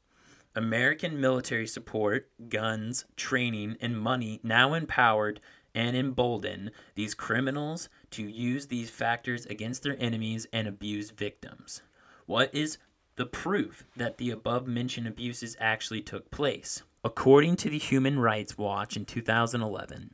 American 0.56 1.22
military 1.22 1.68
support, 1.68 2.30
guns, 2.50 3.06
training, 3.16 3.78
and 3.80 4.00
money 4.00 4.40
now 4.44 4.74
empowered 4.74 5.40
and 5.76 5.96
emboldened 5.96 6.72
these 6.96 7.14
criminals 7.14 7.90
to 8.12 8.24
use 8.24 8.68
these 8.68 8.90
factors 8.90 9.46
against 9.46 9.84
their 9.84 9.96
enemies 10.00 10.48
and 10.52 10.68
abuse 10.68 11.12
victims. 11.12 11.82
What 12.26 12.54
is 12.54 12.78
the 13.16 13.26
proof 13.26 13.86
that 13.96 14.18
the 14.18 14.32
above 14.32 14.68
mentioned 14.68 15.08
abuses 15.08 15.58
actually 15.60 16.02
took 16.02 16.32
place? 16.32 16.84
According 17.04 17.56
to 17.58 17.70
the 17.70 17.78
Human 17.78 18.20
Rights 18.20 18.58
Watch 18.58 18.98
in 18.98 19.06
2011, 19.06 20.12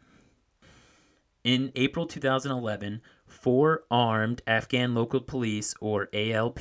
in 1.43 1.71
April 1.75 2.07
2011, 2.07 3.01
four 3.27 3.83
armed 3.91 4.41
Afghan 4.47 4.95
local 4.95 5.21
police, 5.21 5.75
or 5.79 6.09
ALP, 6.11 6.59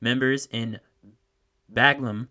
members 0.00 0.46
in 0.52 0.78
Baghlan 1.72 2.28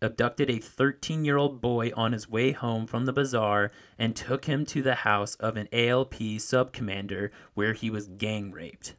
abducted 0.00 0.48
a 0.50 0.58
13 0.58 1.24
year 1.24 1.36
old 1.36 1.60
boy 1.60 1.90
on 1.96 2.12
his 2.12 2.28
way 2.28 2.52
home 2.52 2.86
from 2.86 3.04
the 3.04 3.12
bazaar 3.12 3.70
and 3.98 4.14
took 4.14 4.44
him 4.44 4.64
to 4.66 4.82
the 4.82 4.96
house 4.96 5.34
of 5.36 5.56
an 5.56 5.68
ALP 5.72 6.14
sub 6.38 6.72
commander 6.72 7.30
where 7.54 7.72
he 7.72 7.90
was 7.90 8.08
gang 8.08 8.50
raped. 8.50 8.94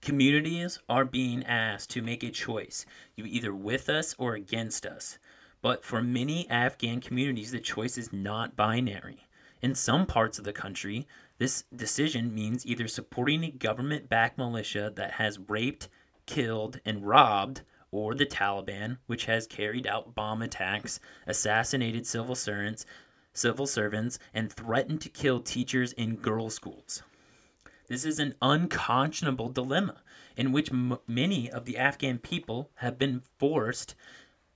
Communities 0.00 0.80
are 0.88 1.04
being 1.04 1.44
asked 1.44 1.90
to 1.90 2.02
make 2.02 2.24
a 2.24 2.30
choice. 2.30 2.84
You 3.14 3.24
either 3.24 3.54
with 3.54 3.88
us 3.88 4.14
or 4.18 4.34
against 4.34 4.84
us. 4.84 5.18
But 5.60 5.84
for 5.84 6.02
many 6.02 6.50
Afghan 6.50 7.00
communities, 7.00 7.52
the 7.52 7.60
choice 7.60 7.96
is 7.96 8.12
not 8.12 8.56
binary. 8.56 9.28
In 9.62 9.76
some 9.76 10.06
parts 10.06 10.40
of 10.40 10.44
the 10.44 10.52
country, 10.52 11.06
this 11.38 11.64
decision 11.74 12.34
means 12.34 12.66
either 12.66 12.88
supporting 12.88 13.44
a 13.44 13.50
government 13.52 14.08
backed 14.08 14.36
militia 14.36 14.92
that 14.96 15.12
has 15.12 15.38
raped, 15.48 15.88
killed, 16.26 16.80
and 16.84 17.06
robbed, 17.06 17.62
or 17.92 18.14
the 18.14 18.26
Taliban, 18.26 18.98
which 19.06 19.26
has 19.26 19.46
carried 19.46 19.86
out 19.86 20.14
bomb 20.14 20.42
attacks, 20.42 20.98
assassinated 21.26 22.06
civil 22.06 22.34
servants, 22.34 22.84
civil 23.32 23.66
servants, 23.66 24.18
and 24.34 24.52
threatened 24.52 25.00
to 25.02 25.08
kill 25.08 25.40
teachers 25.40 25.92
in 25.92 26.16
girls' 26.16 26.54
schools. 26.54 27.02
This 27.86 28.04
is 28.04 28.18
an 28.18 28.34
unconscionable 28.40 29.50
dilemma 29.50 30.02
in 30.36 30.50
which 30.50 30.72
m- 30.72 30.98
many 31.06 31.50
of 31.50 31.66
the 31.66 31.76
Afghan 31.76 32.18
people 32.18 32.70
have 32.76 32.98
been 32.98 33.22
forced. 33.38 33.94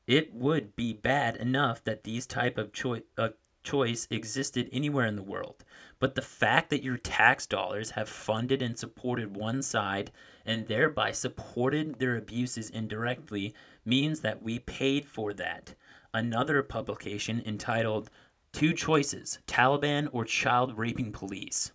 It 0.06 0.32
would 0.32 0.74
be 0.74 0.94
bad 0.94 1.36
enough 1.36 1.84
that 1.84 2.04
these 2.04 2.26
type 2.26 2.56
of 2.56 2.70
uh, 3.18 3.28
choice 3.62 4.08
existed 4.10 4.70
anywhere 4.72 5.06
in 5.06 5.16
the 5.16 5.22
world, 5.22 5.64
but 5.98 6.14
the 6.14 6.22
fact 6.22 6.70
that 6.70 6.82
your 6.82 6.96
tax 6.96 7.46
dollars 7.46 7.90
have 7.92 8.08
funded 8.08 8.60
and 8.60 8.78
supported 8.78 9.36
one 9.36 9.62
side 9.62 10.10
and 10.44 10.66
thereby 10.66 11.10
supported 11.10 11.98
their 11.98 12.16
abuses 12.16 12.70
indirectly 12.70 13.54
means 13.84 14.20
that 14.20 14.42
we 14.42 14.58
paid 14.58 15.06
for 15.06 15.32
that. 15.32 15.74
Another 16.12 16.62
publication 16.62 17.42
entitled 17.44 18.10
Two 18.52 18.72
Choices 18.72 19.38
Taliban 19.46 20.08
or 20.12 20.24
Child 20.24 20.78
Raping 20.78 21.12
Police 21.12 21.72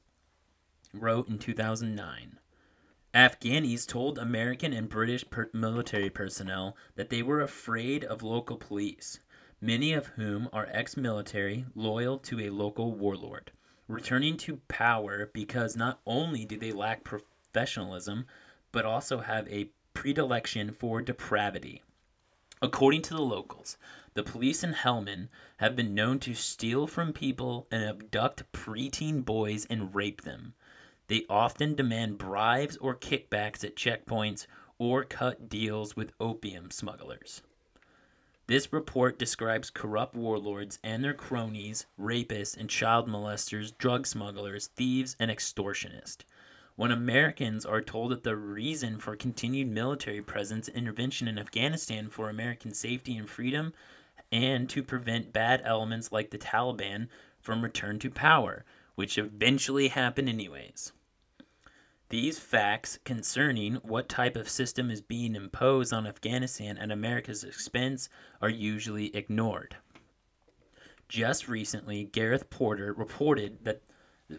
wrote 0.93 1.29
in 1.29 1.37
2009. 1.37 2.37
Afghanis 3.13 3.85
told 3.85 4.17
American 4.17 4.71
and 4.71 4.87
British 4.87 5.29
per- 5.29 5.49
military 5.53 6.09
personnel 6.09 6.77
that 6.95 7.09
they 7.09 7.21
were 7.21 7.41
afraid 7.41 8.03
of 8.03 8.23
local 8.23 8.55
police, 8.55 9.19
many 9.59 9.91
of 9.93 10.07
whom 10.07 10.47
are 10.53 10.69
ex 10.71 10.95
military 10.95 11.65
loyal 11.75 12.17
to 12.19 12.39
a 12.39 12.49
local 12.49 12.95
warlord, 12.95 13.51
returning 13.91 14.37
to 14.37 14.61
power 14.67 15.29
because 15.33 15.75
not 15.75 15.99
only 16.05 16.45
do 16.45 16.57
they 16.57 16.71
lack 16.71 17.03
professionalism, 17.03 18.25
but 18.71 18.85
also 18.85 19.19
have 19.19 19.47
a 19.49 19.69
predilection 19.93 20.71
for 20.71 21.01
depravity. 21.01 21.83
According 22.61 23.01
to 23.03 23.13
the 23.13 23.21
locals, 23.21 23.77
the 24.13 24.23
police 24.23 24.63
in 24.63 24.73
Helmand 24.73 25.29
have 25.57 25.75
been 25.75 25.95
known 25.95 26.19
to 26.19 26.33
steal 26.33 26.85
from 26.85 27.11
people 27.11 27.67
and 27.71 27.83
abduct 27.83 28.43
preteen 28.53 29.25
boys 29.25 29.65
and 29.65 29.95
rape 29.95 30.21
them. 30.21 30.53
They 31.07 31.25
often 31.29 31.75
demand 31.75 32.17
bribes 32.17 32.77
or 32.77 32.95
kickbacks 32.95 33.63
at 33.63 33.75
checkpoints 33.75 34.47
or 34.77 35.03
cut 35.03 35.49
deals 35.49 35.95
with 35.95 36.13
opium 36.19 36.71
smugglers. 36.71 37.41
This 38.51 38.73
report 38.73 39.17
describes 39.17 39.69
corrupt 39.69 40.13
warlords 40.13 40.77
and 40.83 41.01
their 41.01 41.13
cronies, 41.13 41.85
rapists 41.97 42.57
and 42.57 42.69
child 42.69 43.07
molesters, 43.07 43.71
drug 43.77 44.05
smugglers, 44.05 44.67
thieves, 44.75 45.15
and 45.21 45.31
extortionists. 45.31 46.25
When 46.75 46.91
Americans 46.91 47.65
are 47.65 47.79
told 47.79 48.11
that 48.11 48.25
the 48.25 48.35
reason 48.35 48.97
for 48.99 49.15
continued 49.15 49.69
military 49.69 50.21
presence 50.21 50.67
and 50.67 50.75
intervention 50.75 51.29
in 51.29 51.39
Afghanistan 51.39 52.09
for 52.09 52.29
American 52.29 52.73
safety 52.73 53.15
and 53.15 53.29
freedom 53.29 53.71
and 54.33 54.69
to 54.69 54.83
prevent 54.83 55.31
bad 55.31 55.61
elements 55.63 56.11
like 56.11 56.31
the 56.31 56.37
Taliban 56.37 57.07
from 57.39 57.61
return 57.61 57.99
to 57.99 58.09
power, 58.09 58.65
which 58.95 59.17
eventually 59.17 59.87
happen 59.87 60.27
anyways. 60.27 60.91
These 62.11 62.39
facts 62.39 62.99
concerning 63.05 63.75
what 63.75 64.09
type 64.09 64.35
of 64.35 64.49
system 64.49 64.91
is 64.91 64.99
being 64.99 65.33
imposed 65.33 65.93
on 65.93 66.05
Afghanistan 66.05 66.77
at 66.77 66.91
America's 66.91 67.45
expense 67.45 68.09
are 68.41 68.49
usually 68.49 69.15
ignored. 69.15 69.77
Just 71.07 71.47
recently, 71.47 72.03
Gareth 72.03 72.49
Porter 72.49 72.91
reported 72.91 73.63
that 73.63 73.81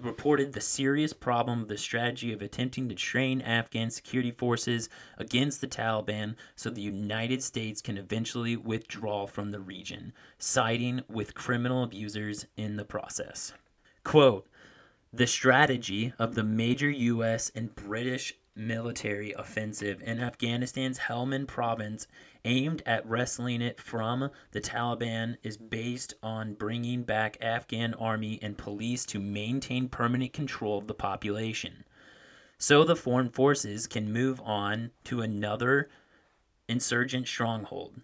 reported 0.02 0.52
the 0.52 0.60
serious 0.60 1.14
problem 1.14 1.62
of 1.62 1.68
the 1.68 1.78
strategy 1.78 2.30
of 2.30 2.42
attempting 2.42 2.90
to 2.90 2.94
train 2.94 3.40
Afghan 3.40 3.88
security 3.88 4.32
forces 4.32 4.90
against 5.16 5.62
the 5.62 5.66
Taliban 5.66 6.34
so 6.54 6.68
the 6.68 6.82
United 6.82 7.42
States 7.42 7.80
can 7.80 7.96
eventually 7.96 8.54
withdraw 8.54 9.26
from 9.26 9.50
the 9.50 9.60
region, 9.60 10.12
siding 10.38 11.00
with 11.08 11.34
criminal 11.34 11.82
abusers 11.82 12.44
in 12.54 12.76
the 12.76 12.84
process. 12.84 13.54
Quote, 14.04 14.46
the 15.12 15.26
strategy 15.26 16.14
of 16.18 16.34
the 16.34 16.42
major 16.42 16.90
U.S. 16.90 17.50
and 17.54 17.74
British 17.74 18.34
military 18.54 19.32
offensive 19.32 20.02
in 20.02 20.18
Afghanistan's 20.18 21.00
Helmand 21.00 21.48
province 21.48 22.06
aimed 22.44 22.82
at 22.86 23.06
wresting 23.06 23.60
it 23.60 23.80
from 23.80 24.30
the 24.52 24.60
Taliban 24.60 25.36
is 25.42 25.56
based 25.56 26.14
on 26.22 26.54
bringing 26.54 27.02
back 27.02 27.36
Afghan 27.40 27.94
army 27.94 28.38
and 28.42 28.58
police 28.58 29.04
to 29.06 29.20
maintain 29.20 29.88
permanent 29.88 30.32
control 30.32 30.78
of 30.78 30.86
the 30.86 30.94
population. 30.94 31.84
So 32.58 32.84
the 32.84 32.96
foreign 32.96 33.30
forces 33.30 33.86
can 33.86 34.12
move 34.12 34.40
on 34.40 34.92
to 35.04 35.20
another 35.20 35.90
insurgent 36.68 37.28
stronghold. 37.28 38.00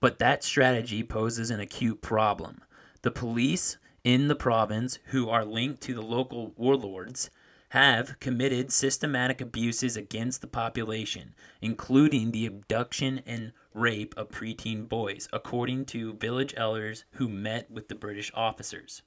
But 0.00 0.18
that 0.18 0.42
strategy 0.42 1.02
poses 1.02 1.50
an 1.50 1.60
acute 1.60 2.02
problem. 2.02 2.62
The 3.02 3.10
police 3.10 3.78
in 4.04 4.28
the 4.28 4.34
province 4.34 4.98
who 5.06 5.28
are 5.28 5.44
linked 5.44 5.80
to 5.82 5.94
the 5.94 6.02
local 6.02 6.52
warlords 6.56 7.30
have 7.70 8.18
committed 8.20 8.70
systematic 8.70 9.40
abuses 9.40 9.96
against 9.96 10.40
the 10.40 10.46
population, 10.46 11.34
including 11.62 12.30
the 12.30 12.44
abduction 12.44 13.22
and 13.26 13.52
rape 13.72 14.14
of 14.16 14.28
preteen 14.28 14.86
boys, 14.86 15.28
according 15.32 15.84
to 15.84 16.12
village 16.14 16.52
elders 16.56 17.04
who 17.12 17.28
met 17.28 17.70
with 17.70 17.88
the 17.88 17.94
British 17.94 18.30
officers. 18.34 19.02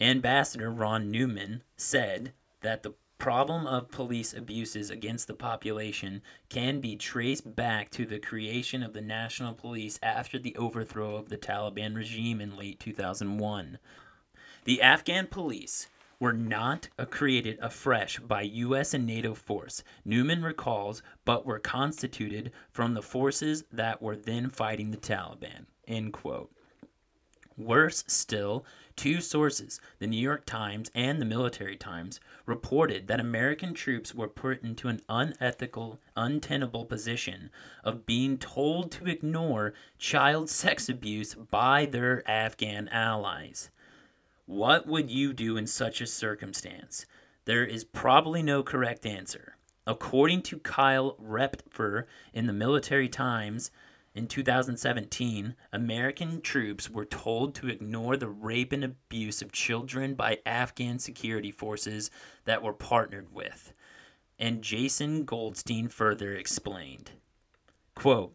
Ambassador 0.00 0.70
Ron 0.70 1.10
Neumann 1.10 1.62
said 1.76 2.32
that 2.62 2.82
the 2.82 2.94
problem 3.18 3.66
of 3.66 3.90
police 3.90 4.32
abuses 4.32 4.90
against 4.90 5.28
the 5.28 5.34
population 5.34 6.22
can 6.48 6.80
be 6.80 6.96
traced 6.96 7.54
back 7.54 7.90
to 7.90 8.06
the 8.06 8.18
creation 8.18 8.82
of 8.82 8.94
the 8.94 9.02
National 9.02 9.52
Police 9.52 10.00
after 10.02 10.38
the 10.38 10.56
overthrow 10.56 11.16
of 11.16 11.28
the 11.28 11.36
Taliban 11.36 11.94
regime 11.94 12.40
in 12.40 12.56
late 12.56 12.80
2001. 12.80 13.78
The 14.64 14.82
Afghan 14.82 15.26
police 15.26 15.88
were 16.18 16.34
not 16.34 16.90
created 17.08 17.58
afresh 17.62 18.18
by 18.18 18.42
U.S. 18.42 18.92
and 18.92 19.06
NATO 19.06 19.34
force, 19.34 19.82
Neumann 20.04 20.42
recalls, 20.42 21.02
but 21.24 21.46
were 21.46 21.58
constituted 21.58 22.52
from 22.70 22.92
the 22.92 23.02
forces 23.02 23.64
that 23.72 24.02
were 24.02 24.16
then 24.16 24.50
fighting 24.50 24.90
the 24.90 24.98
Taliban. 24.98 25.64
End 25.88 26.12
quote. 26.12 26.52
Worse 27.56 28.04
still, 28.06 28.66
two 28.96 29.22
sources, 29.22 29.80
the 29.98 30.06
New 30.06 30.20
York 30.20 30.44
Times 30.44 30.90
and 30.94 31.20
the 31.20 31.26
Military 31.26 31.76
Times, 31.76 32.20
reported 32.44 33.06
that 33.06 33.18
American 33.18 33.72
troops 33.72 34.14
were 34.14 34.28
put 34.28 34.62
into 34.62 34.88
an 34.88 35.00
unethical, 35.08 36.00
untenable 36.16 36.84
position 36.84 37.50
of 37.82 38.04
being 38.04 38.36
told 38.36 38.90
to 38.92 39.06
ignore 39.06 39.72
child 39.98 40.50
sex 40.50 40.88
abuse 40.90 41.34
by 41.34 41.86
their 41.86 42.22
Afghan 42.30 42.88
allies. 42.88 43.70
What 44.50 44.88
would 44.88 45.12
you 45.12 45.32
do 45.32 45.56
in 45.56 45.68
such 45.68 46.00
a 46.00 46.08
circumstance? 46.08 47.06
There 47.44 47.64
is 47.64 47.84
probably 47.84 48.42
no 48.42 48.64
correct 48.64 49.06
answer. 49.06 49.54
According 49.86 50.42
to 50.42 50.58
Kyle 50.58 51.16
Rempfer 51.22 52.06
in 52.34 52.48
the 52.48 52.52
Military 52.52 53.08
Times 53.08 53.70
in 54.12 54.26
2017, 54.26 55.54
American 55.72 56.40
troops 56.40 56.90
were 56.90 57.04
told 57.04 57.54
to 57.54 57.68
ignore 57.68 58.16
the 58.16 58.28
rape 58.28 58.72
and 58.72 58.82
abuse 58.82 59.40
of 59.40 59.52
children 59.52 60.14
by 60.14 60.40
Afghan 60.44 60.98
security 60.98 61.52
forces 61.52 62.10
that 62.44 62.60
were 62.60 62.72
partnered 62.72 63.32
with. 63.32 63.72
And 64.36 64.62
Jason 64.62 65.24
Goldstein 65.24 65.86
further 65.86 66.34
explained 66.34 67.12
quote, 67.94 68.34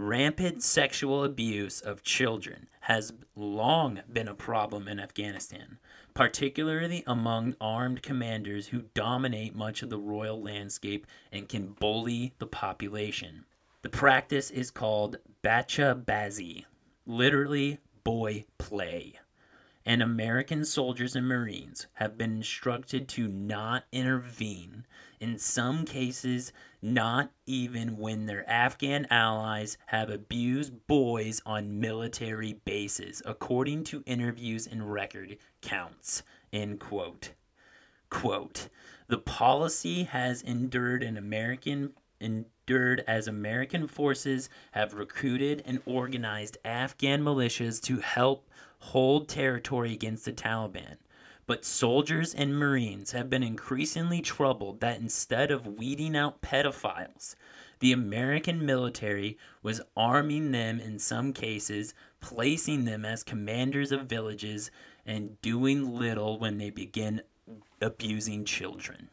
Rampant 0.00 0.62
sexual 0.62 1.24
abuse 1.24 1.80
of 1.80 2.04
children 2.04 2.68
has 2.82 3.12
long 3.34 3.98
been 4.12 4.28
a 4.28 4.34
problem 4.34 4.86
in 4.86 5.00
Afghanistan, 5.00 5.80
particularly 6.14 7.02
among 7.04 7.56
armed 7.60 8.00
commanders 8.00 8.68
who 8.68 8.84
dominate 8.94 9.56
much 9.56 9.82
of 9.82 9.90
the 9.90 9.98
royal 9.98 10.40
landscape 10.40 11.04
and 11.32 11.48
can 11.48 11.72
bully 11.72 12.32
the 12.38 12.46
population. 12.46 13.44
The 13.82 13.88
practice 13.88 14.52
is 14.52 14.70
called 14.70 15.16
bacha 15.42 16.00
bazi, 16.06 16.64
literally 17.04 17.80
boy 18.04 18.44
play, 18.56 19.18
and 19.88 20.02
American 20.02 20.66
soldiers 20.66 21.16
and 21.16 21.26
Marines 21.26 21.86
have 21.94 22.18
been 22.18 22.36
instructed 22.36 23.08
to 23.08 23.26
not 23.26 23.84
intervene, 23.90 24.84
in 25.18 25.38
some 25.38 25.86
cases, 25.86 26.52
not 26.82 27.30
even 27.46 27.96
when 27.96 28.26
their 28.26 28.48
Afghan 28.50 29.06
allies 29.10 29.78
have 29.86 30.10
abused 30.10 30.86
boys 30.86 31.40
on 31.46 31.80
military 31.80 32.60
bases, 32.66 33.22
according 33.24 33.82
to 33.82 34.04
interviews 34.04 34.66
and 34.66 34.92
record 34.92 35.38
counts. 35.62 36.22
End 36.52 36.78
quote. 36.80 37.30
Quote, 38.10 38.68
the 39.06 39.16
policy 39.16 40.02
has 40.02 40.42
endured 40.42 41.02
an 41.02 41.16
American 41.16 41.94
endured 42.20 43.02
as 43.06 43.26
American 43.26 43.86
forces 43.86 44.50
have 44.72 44.92
recruited 44.92 45.62
and 45.64 45.80
organized 45.86 46.58
Afghan 46.64 47.22
militias 47.22 47.80
to 47.80 48.00
help 48.00 48.48
hold 48.78 49.28
territory 49.28 49.92
against 49.92 50.24
the 50.24 50.32
Taliban. 50.32 50.96
But 51.46 51.64
soldiers 51.64 52.34
and 52.34 52.58
Marines 52.58 53.12
have 53.12 53.30
been 53.30 53.42
increasingly 53.42 54.20
troubled 54.20 54.80
that 54.80 55.00
instead 55.00 55.50
of 55.50 55.66
weeding 55.66 56.14
out 56.14 56.42
pedophiles, 56.42 57.34
the 57.80 57.92
American 57.92 58.66
military 58.66 59.38
was 59.62 59.80
arming 59.96 60.50
them 60.50 60.78
in 60.80 60.98
some 60.98 61.32
cases, 61.32 61.94
placing 62.20 62.84
them 62.84 63.04
as 63.04 63.22
commanders 63.22 63.92
of 63.92 64.06
villages, 64.06 64.70
and 65.06 65.40
doing 65.40 65.98
little 65.98 66.38
when 66.38 66.58
they 66.58 66.70
begin 66.70 67.22
abusing 67.80 68.44
children. 68.44 69.08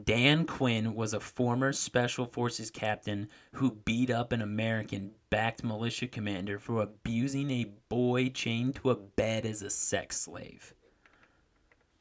Dan 0.00 0.46
Quinn 0.46 0.94
was 0.94 1.12
a 1.12 1.20
former 1.20 1.72
Special 1.72 2.24
Forces 2.24 2.70
captain 2.70 3.28
who 3.52 3.72
beat 3.72 4.10
up 4.10 4.32
an 4.32 4.40
American 4.40 5.12
backed 5.28 5.62
militia 5.62 6.06
commander 6.06 6.58
for 6.58 6.80
abusing 6.80 7.50
a 7.50 7.72
boy 7.90 8.30
chained 8.30 8.76
to 8.76 8.90
a 8.90 8.96
bed 8.96 9.44
as 9.44 9.60
a 9.60 9.68
sex 9.68 10.18
slave. 10.20 10.74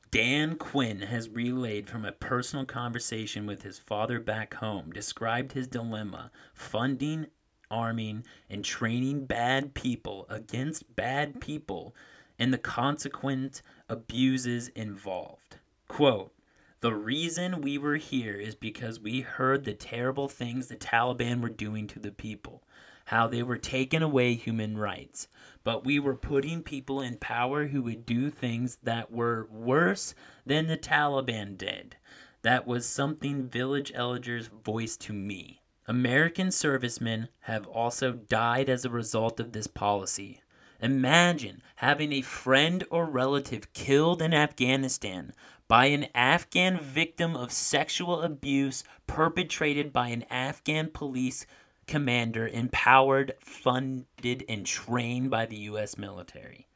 Dan 0.10 0.56
Quinn 0.56 1.02
has 1.02 1.30
relayed 1.30 1.90
from 1.90 2.06
a 2.06 2.12
personal 2.12 2.66
conversation 2.66 3.46
with 3.46 3.64
his 3.64 3.80
father 3.80 4.20
back 4.20 4.54
home, 4.56 4.92
described 4.92 5.54
his 5.54 5.68
dilemma 5.68 6.32
funding, 6.54 7.28
arming, 7.70 8.26
and 8.50 8.64
training 8.64 9.26
bad 9.26 9.74
people 9.74 10.26
against 10.30 10.96
bad 10.96 11.42
people 11.42 11.96
and 12.38 12.54
the 12.54 12.58
consequent 12.58 13.62
abuses 13.88 14.70
involved. 14.70 15.58
Quote, 15.88 16.34
the 16.82 16.94
reason 16.96 17.62
we 17.62 17.78
were 17.78 17.98
here 17.98 18.34
is 18.34 18.56
because 18.56 19.00
we 19.00 19.22
heard 19.22 19.64
the 19.64 19.74
terrible 19.74 20.28
things 20.28 20.68
the 20.68 20.76
Taliban 20.76 21.40
were 21.40 21.50
doing 21.50 21.86
to 21.88 22.00
the 22.00 22.12
people, 22.12 22.64
how 23.06 23.28
they 23.28 23.44
were 23.44 23.58
taking 23.58 24.02
away 24.02 24.34
human 24.34 24.76
rights. 24.76 25.28
But 25.64 25.86
we 25.86 26.00
were 26.00 26.16
putting 26.16 26.64
people 26.64 27.00
in 27.00 27.18
power 27.18 27.68
who 27.68 27.84
would 27.84 28.04
do 28.08 28.32
things 28.32 28.80
that 28.82 29.12
were 29.12 29.48
worse 29.52 30.16
than 30.44 30.66
the 30.66 30.78
Taliban 30.78 31.56
did. 31.56 31.98
That 32.42 32.66
was 32.66 32.88
something 32.88 33.48
village 33.48 33.92
elders 33.94 34.48
voiced 34.48 35.02
to 35.02 35.14
me. 35.14 35.62
American 35.88 36.50
servicemen 36.50 37.30
have 37.42 37.68
also 37.68 38.14
died 38.14 38.70
as 38.70 38.86
a 38.86 38.90
result 38.90 39.40
of 39.40 39.52
this 39.52 39.68
policy. 39.68 40.42
Imagine 40.82 41.62
having 41.76 42.12
a 42.12 42.22
friend 42.22 42.84
or 42.90 43.06
relative 43.06 43.72
killed 43.72 44.20
in 44.20 44.34
Afghanistan 44.34 45.32
by 45.72 45.86
an 45.86 46.06
Afghan 46.14 46.78
victim 46.78 47.34
of 47.34 47.50
sexual 47.50 48.24
abuse 48.24 48.84
perpetrated 49.08 49.94
by 49.94 50.10
an 50.10 50.26
Afghan 50.30 50.90
police 50.90 51.46
commander 51.88 52.46
empowered, 52.46 53.32
funded, 53.40 54.44
and 54.50 54.66
trained 54.66 55.30
by 55.30 55.46
the 55.46 55.56
U.S. 55.56 55.98
military. 55.98 56.68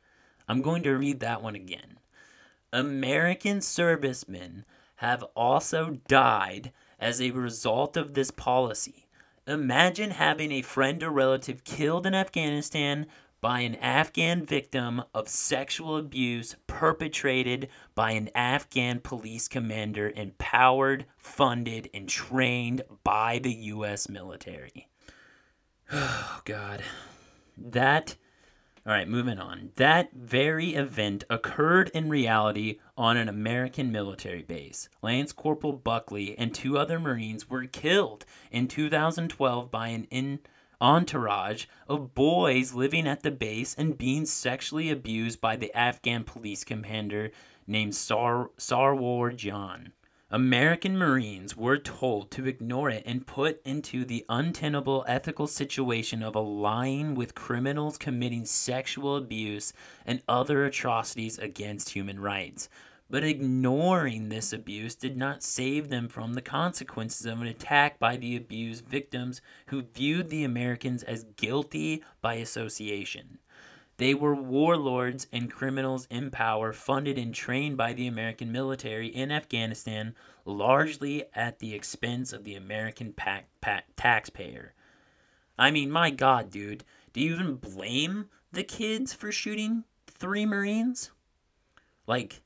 I'm 0.47 0.61
going 0.61 0.81
to 0.83 0.93
read 0.95 1.19
that 1.19 1.43
one 1.43 1.55
again. 1.55 1.99
American 2.71 3.59
servicemen 3.59 4.63
have 4.95 5.23
also 5.35 5.99
died 6.07 6.71
as 6.97 7.19
a 7.19 7.31
result 7.31 7.97
of 7.97 8.13
this 8.13 8.31
policy. 8.31 9.09
Imagine 9.45 10.11
having 10.11 10.53
a 10.53 10.61
friend 10.61 11.03
or 11.03 11.09
relative 11.09 11.65
killed 11.65 12.05
in 12.05 12.15
Afghanistan 12.15 13.07
by 13.45 13.59
an 13.59 13.75
Afghan 13.75 14.43
victim 14.43 15.03
of 15.13 15.29
sexual 15.29 15.97
abuse 15.97 16.55
perpetrated 16.65 17.69
by 17.93 18.09
an 18.09 18.27
Afghan 18.33 18.99
police 18.99 19.47
commander 19.47 20.11
empowered, 20.15 21.05
funded, 21.15 21.87
and 21.93 22.09
trained 22.09 22.81
by 23.03 23.37
the 23.37 23.53
U.S. 23.53 24.09
military. 24.09 24.87
Oh, 25.93 26.41
God. 26.45 26.81
That. 27.55 28.15
All 28.83 28.93
right, 28.93 29.07
moving 29.07 29.37
on. 29.37 29.69
That 29.75 30.09
very 30.15 30.73
event 30.73 31.23
occurred 31.29 31.91
in 31.93 32.09
reality 32.09 32.79
on 32.97 33.15
an 33.15 33.29
American 33.29 33.91
military 33.91 34.41
base. 34.41 34.89
Lance 35.03 35.31
Corporal 35.31 35.73
Buckley 35.73 36.35
and 36.39 36.51
two 36.51 36.79
other 36.79 36.99
Marines 36.99 37.47
were 37.47 37.67
killed 37.67 38.25
in 38.51 38.67
2012 38.67 39.69
by 39.69 39.89
an 39.89 40.07
in 40.09 40.39
entourage 40.85 41.65
of 41.87 42.13
boys 42.13 42.75
living 42.75 43.07
at 43.07 43.23
the 43.23 43.31
base 43.31 43.73
and 43.73 43.97
being 43.97 44.23
sexually 44.23 44.91
abused 44.91 45.41
by 45.41 45.55
the 45.55 45.73
Afghan 45.75 46.23
police 46.23 46.63
commander 46.63 47.31
named 47.65 47.95
Sar- 47.95 48.51
Sarwar 48.59 49.35
Jan. 49.35 49.93
American 50.29 50.95
Marines 50.95 51.57
were 51.57 51.79
told 51.79 52.29
to 52.29 52.45
ignore 52.45 52.91
it 52.91 53.01
and 53.03 53.25
put 53.25 53.65
into 53.65 54.05
the 54.05 54.25
untenable 54.29 55.03
ethical 55.07 55.47
situation 55.47 56.21
of 56.21 56.35
allying 56.35 57.15
with 57.15 57.33
criminals 57.33 57.97
committing 57.97 58.45
sexual 58.45 59.15
abuse 59.15 59.73
and 60.05 60.21
other 60.27 60.65
atrocities 60.65 61.39
against 61.39 61.89
human 61.89 62.19
rights. 62.19 62.69
But 63.09 63.23
ignoring 63.23 64.29
this 64.29 64.51
abuse 64.51 64.95
did 64.95 65.15
not 65.15 65.43
save 65.43 65.89
them 65.89 66.07
from 66.07 66.33
the 66.33 66.41
consequences 66.41 67.25
of 67.25 67.39
an 67.39 67.47
attack 67.47 67.99
by 67.99 68.17
the 68.17 68.35
abused 68.35 68.87
victims 68.87 69.41
who 69.67 69.83
viewed 69.83 70.29
the 70.29 70.43
Americans 70.43 71.03
as 71.03 71.25
guilty 71.35 72.03
by 72.21 72.35
association. 72.35 73.37
They 73.97 74.13
were 74.13 74.35
warlords 74.35 75.27
and 75.31 75.51
criminals 75.51 76.07
in 76.09 76.29
power, 76.31 76.73
funded 76.73 77.17
and 77.17 77.33
trained 77.33 77.77
by 77.77 77.93
the 77.93 78.07
American 78.07 78.51
military 78.51 79.07
in 79.07 79.31
Afghanistan, 79.31 80.15
largely 80.43 81.23
at 81.33 81.59
the 81.59 81.73
expense 81.73 82.33
of 82.33 82.43
the 82.43 82.55
American 82.55 83.13
taxpayer. 83.95 84.73
I 85.57 85.71
mean, 85.71 85.89
my 85.89 86.09
God, 86.09 86.49
dude, 86.49 86.83
do 87.13 87.21
you 87.21 87.35
even 87.35 87.55
blame 87.55 88.29
the 88.51 88.63
kids 88.63 89.13
for 89.13 89.31
shooting 89.31 89.85
three 90.07 90.45
Marines? 90.45 91.11
Like, 92.05 92.41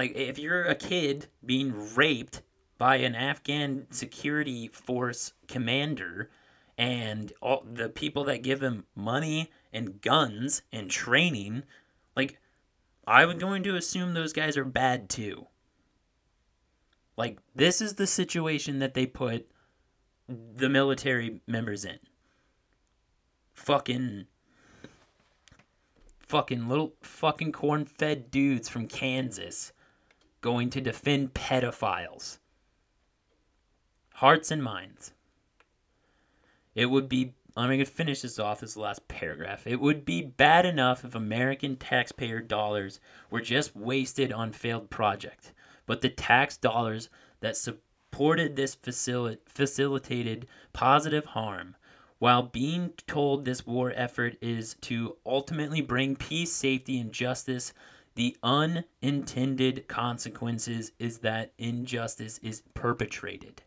like 0.00 0.16
if 0.16 0.38
you're 0.38 0.64
a 0.64 0.74
kid 0.74 1.26
being 1.44 1.94
raped 1.94 2.40
by 2.78 2.96
an 2.96 3.14
Afghan 3.14 3.86
security 3.90 4.68
force 4.68 5.34
commander 5.46 6.30
and 6.78 7.34
all 7.42 7.66
the 7.70 7.90
people 7.90 8.24
that 8.24 8.42
give 8.42 8.62
him 8.62 8.86
money 8.96 9.50
and 9.74 10.00
guns 10.00 10.62
and 10.72 10.90
training 10.90 11.64
like 12.16 12.38
I 13.06 13.26
would 13.26 13.38
going 13.38 13.62
to 13.64 13.76
assume 13.76 14.14
those 14.14 14.32
guys 14.32 14.56
are 14.56 14.64
bad 14.64 15.10
too. 15.10 15.48
Like 17.18 17.38
this 17.54 17.82
is 17.82 17.96
the 17.96 18.06
situation 18.06 18.78
that 18.78 18.94
they 18.94 19.04
put 19.04 19.50
the 20.26 20.70
military 20.70 21.42
members 21.46 21.84
in. 21.84 21.98
Fucking 23.52 24.24
fucking 26.20 26.70
little 26.70 26.94
fucking 27.02 27.52
corn-fed 27.52 28.30
dudes 28.30 28.66
from 28.66 28.86
Kansas 28.86 29.74
going 30.40 30.70
to 30.70 30.80
defend 30.80 31.34
pedophiles. 31.34 32.38
Hearts 34.14 34.50
and 34.50 34.62
minds. 34.62 35.12
It 36.74 36.86
would 36.86 37.08
be, 37.08 37.34
I'm 37.56 37.68
going 37.68 37.78
to 37.80 37.84
finish 37.84 38.22
this 38.22 38.38
off, 38.38 38.60
this 38.60 38.76
last 38.76 39.08
paragraph. 39.08 39.66
It 39.66 39.80
would 39.80 40.04
be 40.04 40.22
bad 40.22 40.64
enough 40.66 41.04
if 41.04 41.14
American 41.14 41.76
taxpayer 41.76 42.40
dollars 42.40 43.00
were 43.30 43.40
just 43.40 43.74
wasted 43.74 44.32
on 44.32 44.52
failed 44.52 44.90
project, 44.90 45.52
but 45.86 46.00
the 46.00 46.08
tax 46.08 46.56
dollars 46.56 47.08
that 47.40 47.56
supported 47.56 48.56
this 48.56 48.76
facil- 48.76 49.38
facilitated 49.46 50.46
positive 50.72 51.26
harm 51.26 51.74
while 52.18 52.42
being 52.42 52.92
told 53.06 53.44
this 53.44 53.66
war 53.66 53.92
effort 53.96 54.36
is 54.42 54.74
to 54.82 55.16
ultimately 55.24 55.80
bring 55.80 56.14
peace, 56.14 56.52
safety, 56.52 57.00
and 57.00 57.12
justice 57.12 57.72
the 58.20 58.36
unintended 58.42 59.88
consequences 59.88 60.92
is 60.98 61.20
that 61.20 61.54
injustice 61.56 62.36
is 62.42 62.62
perpetrated. 62.74 63.62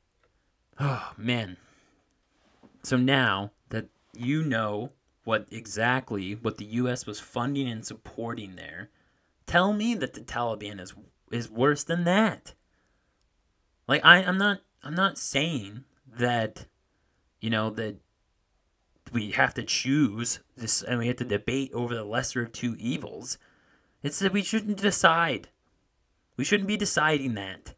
Oh, 0.80 1.12
man. 1.18 1.58
So 2.84 2.96
now 2.96 3.50
that 3.70 3.88
you 4.16 4.44
know 4.44 4.92
what 5.24 5.48
exactly 5.50 6.36
what 6.36 6.60
the 6.60 6.66
US 6.66 7.08
was 7.08 7.20
funding 7.20 7.68
and 7.68 7.84
supporting 7.84 8.56
there, 8.56 8.92
tell 9.48 9.74
me 9.74 9.96
that 9.96 10.14
the 10.14 10.22
Taliban 10.22 10.80
is 10.80 10.94
is 11.32 11.50
worse 11.50 11.84
than 11.84 12.04
that. 12.04 12.54
Like 13.88 14.06
I, 14.06 14.18
I'm 14.18 14.38
not 14.38 14.60
I'm 14.84 14.94
not 14.94 15.18
saying 15.18 15.84
that 16.16 16.68
you 17.42 17.50
know 17.50 17.72
that 17.72 17.96
we 19.12 19.32
have 19.32 19.56
to 19.56 19.64
choose 19.64 20.42
this 20.56 20.84
and 20.84 21.00
we 21.00 21.08
have 21.08 21.16
to 21.16 21.26
debate 21.26 21.72
over 21.74 21.96
the 21.96 22.04
lesser 22.04 22.44
of 22.44 22.52
two 22.52 22.76
evils 22.78 23.40
It's 24.04 24.20
that 24.20 24.34
we 24.34 24.44
shouldn't 24.44 24.78
decide. 24.78 25.50
We 26.38 26.44
shouldn't 26.44 26.68
be 26.68 26.78
deciding 26.78 27.36
that. 27.36 27.74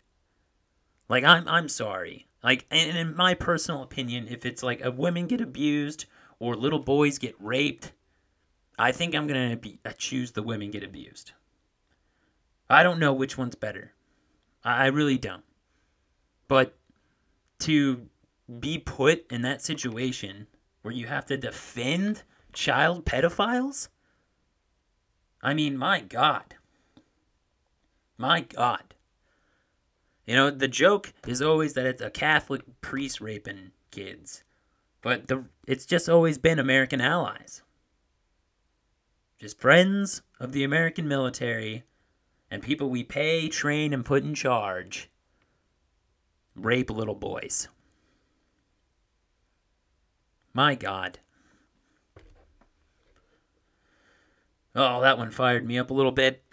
Like 1.07 1.23
I'm 1.23 1.47
I'm 1.47 1.69
sorry. 1.69 2.27
Like 2.43 2.65
and 2.71 2.97
in 2.97 3.15
my 3.15 3.35
personal 3.35 3.83
opinion, 3.83 4.27
if 4.27 4.45
it's 4.45 4.63
like 4.63 4.83
a 4.83 4.91
women 4.91 5.27
get 5.27 5.39
abused 5.39 6.05
or 6.39 6.55
little 6.55 6.79
boys 6.79 7.19
get 7.19 7.35
raped, 7.39 7.91
I 8.77 8.91
think 8.91 9.13
I'm 9.13 9.27
gonna 9.27 9.55
be 9.55 9.79
I 9.85 9.91
choose 9.91 10.31
the 10.31 10.43
women 10.43 10.71
get 10.71 10.83
abused. 10.83 11.31
I 12.69 12.81
don't 12.81 12.99
know 12.99 13.13
which 13.13 13.37
one's 13.37 13.55
better. 13.55 13.93
I, 14.63 14.85
I 14.85 14.87
really 14.87 15.19
don't. 15.19 15.43
But 16.47 16.75
to 17.59 18.07
be 18.59 18.77
put 18.77 19.25
in 19.31 19.41
that 19.43 19.61
situation 19.61 20.47
where 20.81 20.93
you 20.93 21.07
have 21.07 21.25
to 21.27 21.37
defend 21.37 22.23
child 22.53 23.05
pedophiles? 23.05 23.89
I 25.45 25.53
mean, 25.53 25.77
my 25.77 25.99
God. 25.99 26.55
My 28.17 28.41
God. 28.41 28.95
You 30.25 30.33
know, 30.33 30.49
the 30.49 30.67
joke 30.67 31.13
is 31.27 31.39
always 31.39 31.73
that 31.73 31.85
it's 31.85 32.01
a 32.01 32.09
Catholic 32.09 32.63
priest 32.81 33.21
raping 33.21 33.71
kids. 33.91 34.43
But 35.03 35.27
the 35.27 35.45
it's 35.67 35.85
just 35.85 36.09
always 36.09 36.39
been 36.39 36.57
American 36.57 36.99
allies. 36.99 37.61
Just 39.37 39.61
friends 39.61 40.23
of 40.39 40.51
the 40.51 40.63
American 40.63 41.07
military 41.07 41.83
and 42.49 42.63
people 42.63 42.89
we 42.89 43.03
pay, 43.03 43.47
train, 43.47 43.93
and 43.93 44.03
put 44.03 44.23
in 44.23 44.33
charge 44.33 45.11
rape 46.55 46.89
little 46.89 47.13
boys. 47.13 47.67
My 50.55 50.73
God. 50.73 51.19
Oh, 54.75 55.01
that 55.01 55.17
one 55.17 55.31
fired 55.31 55.65
me 55.65 55.77
up 55.77 55.89
a 55.89 55.93
little 55.93 56.11
bit. 56.11 56.43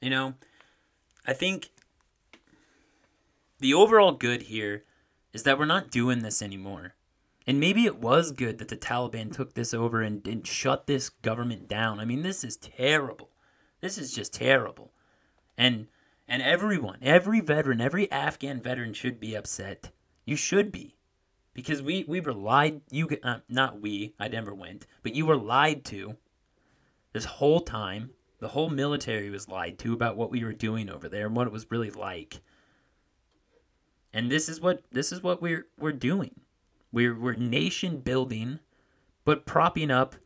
You 0.00 0.08
know, 0.08 0.34
I 1.26 1.34
think 1.34 1.70
the 3.58 3.74
overall 3.74 4.12
good 4.12 4.42
here 4.42 4.84
is 5.34 5.42
that 5.42 5.58
we're 5.58 5.66
not 5.66 5.90
doing 5.90 6.20
this 6.20 6.40
anymore. 6.40 6.94
And 7.46 7.60
maybe 7.60 7.84
it 7.84 7.98
was 7.98 8.32
good 8.32 8.58
that 8.58 8.68
the 8.68 8.76
Taliban 8.76 9.32
took 9.32 9.54
this 9.54 9.74
over 9.74 10.00
and, 10.02 10.26
and 10.26 10.46
shut 10.46 10.86
this 10.86 11.08
government 11.08 11.68
down. 11.68 12.00
I 12.00 12.04
mean, 12.04 12.22
this 12.22 12.44
is 12.44 12.56
terrible. 12.56 13.30
This 13.80 13.98
is 13.98 14.12
just 14.12 14.32
terrible. 14.32 14.92
And 15.58 15.88
and 16.28 16.42
everyone, 16.42 16.98
every 17.02 17.40
veteran, 17.40 17.80
every 17.80 18.10
Afghan 18.12 18.60
veteran 18.60 18.92
should 18.92 19.18
be 19.18 19.34
upset. 19.34 19.90
You 20.24 20.36
should 20.36 20.70
be. 20.70 20.94
Because 21.52 21.82
we, 21.82 22.04
we 22.06 22.20
were 22.20 22.32
lied 22.32 22.80
you 22.90 23.08
uh, 23.22 23.38
not 23.48 23.80
we, 23.80 24.14
I 24.18 24.28
never 24.28 24.54
went, 24.54 24.86
but 25.02 25.14
you 25.14 25.26
were 25.26 25.36
lied 25.36 25.84
to 25.86 26.16
this 27.12 27.24
whole 27.24 27.60
time. 27.60 28.10
The 28.38 28.48
whole 28.48 28.70
military 28.70 29.28
was 29.30 29.48
lied 29.48 29.78
to 29.80 29.92
about 29.92 30.16
what 30.16 30.30
we 30.30 30.44
were 30.44 30.52
doing 30.52 30.88
over 30.88 31.08
there 31.08 31.26
and 31.26 31.36
what 31.36 31.46
it 31.46 31.52
was 31.52 31.70
really 31.70 31.90
like. 31.90 32.40
And 34.12 34.30
this 34.30 34.48
is 34.48 34.60
what 34.60 34.82
this 34.90 35.12
is 35.12 35.22
what 35.22 35.42
we're 35.42 35.66
we're 35.78 35.92
doing. 35.92 36.40
We're 36.92 37.18
we're 37.18 37.34
nation 37.34 38.00
building, 38.00 38.60
but 39.24 39.46
propping 39.46 39.90
up 39.90 40.16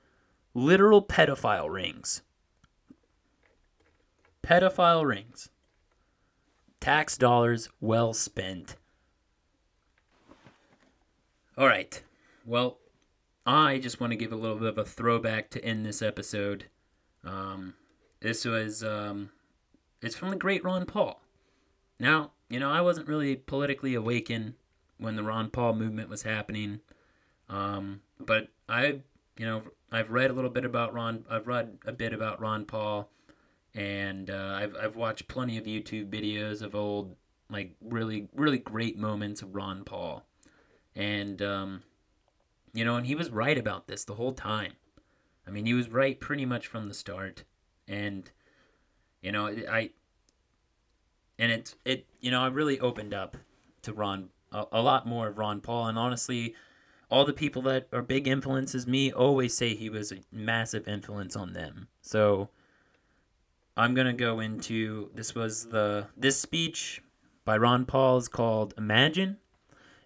literal 0.55 1.03
pedophile 1.03 1.73
rings. 1.73 2.23
Pedophile 4.43 5.07
rings. 5.07 5.49
Tax 6.81 7.17
dollars 7.17 7.69
well 7.81 8.13
spent. 8.13 8.77
All 11.57 11.67
right. 11.67 12.03
Well, 12.45 12.79
I 13.47 13.79
just 13.79 14.01
want 14.01 14.13
to 14.13 14.17
give 14.17 14.33
a 14.33 14.37
little 14.37 14.59
bit 14.59 14.69
of 14.69 14.79
a 14.79 14.85
throwback 14.85 15.51
to 15.51 15.65
end 15.65 15.87
this 15.87 16.03
episode. 16.03 16.65
Um, 17.23 17.75
this 18.21 18.45
was 18.45 18.83
um, 18.83 19.31
it's 20.03 20.17
from 20.17 20.31
the 20.31 20.37
great 20.37 20.65
Ron 20.65 20.85
Paul. 20.85 21.21
Now, 22.01 22.33
you 22.49 22.59
know, 22.59 22.71
I 22.71 22.81
wasn't 22.81 23.09
really 23.09 23.37
politically 23.37 23.95
awakened 23.95 24.55
when 24.99 25.17
the 25.17 25.23
Ron 25.23 25.51
Paul 25.51 25.75
movement 25.75 26.09
was 26.09 26.23
happening, 26.23 26.81
um, 27.49 28.01
but 28.19 28.49
I, 28.69 29.01
you 29.39 29.47
know, 29.47 29.63
I've 29.93 30.11
read 30.11 30.31
a 30.31 30.35
little 30.35 30.51
bit 30.51 30.65
about 30.65 30.93
Ron. 30.93 31.25
I've 31.31 31.47
read 31.47 31.79
a 31.87 31.93
bit 31.93 32.13
about 32.13 32.41
Ron 32.41 32.65
Paul 32.65 33.11
and 33.75 34.31
uh, 34.31 34.59
I've 34.59 34.75
I've 34.81 34.97
watched 34.97 35.29
plenty 35.29 35.59
of 35.59 35.65
YouTube 35.65 36.11
videos 36.11 36.63
of 36.63 36.75
old 36.75 37.15
like 37.51 37.75
really 37.81 38.29
really 38.35 38.59
great 38.59 38.99
moments 38.99 39.43
of 39.43 39.55
Ron 39.55 39.85
Paul, 39.85 40.25
and 40.97 41.41
um, 41.43 41.83
you 42.73 42.85
know, 42.85 42.97
and 42.97 43.07
he 43.07 43.15
was 43.15 43.31
right 43.31 43.57
about 43.57 43.87
this 43.87 44.05
the 44.05 44.15
whole 44.15 44.33
time. 44.33 44.73
I 45.47 45.51
mean, 45.51 45.67
he 45.67 45.75
was 45.75 45.89
right 45.91 46.19
pretty 46.19 46.47
much 46.47 46.67
from 46.67 46.89
the 46.89 46.95
start, 46.95 47.45
and 47.87 48.31
you 49.23 49.33
know, 49.33 49.47
I 49.47 49.91
and 51.39 51.53
it 51.53 51.75
it 51.85 52.07
you 52.21 52.31
know 52.31 52.43
I 52.43 52.49
really 52.49 52.81
opened 52.81 53.15
up 53.15 53.37
to 53.83 53.93
Ron 53.93 54.31
a, 54.53 54.65
a 54.73 54.83
lot 54.83 55.07
more 55.07 55.29
of 55.29 55.39
Ron 55.39 55.61
Paul, 55.61 55.89
and 55.89 55.99
honestly. 55.99 56.55
All 57.11 57.27
the 57.27 57.35
people 57.35 57.63
that 57.63 57.87
are 57.93 58.03
big 58.03 58.27
influences 58.27 58.89
me 58.89 59.13
always 59.13 59.55
say 59.55 59.75
he 59.75 59.91
was 59.91 60.11
a 60.11 60.17
massive 60.33 60.89
influence 60.89 61.37
on 61.37 61.53
them. 61.53 61.87
So, 62.01 62.49
I'm 63.77 63.95
gonna 63.95 64.15
go 64.15 64.41
into 64.41 65.11
this 65.15 65.35
was 65.35 65.67
the 65.67 66.09
this 66.17 66.41
speech 66.41 67.03
by 67.45 67.57
Ron 67.57 67.87
Paul 67.87 68.17
is 68.17 68.29
called 68.29 68.75
Imagine, 68.79 69.37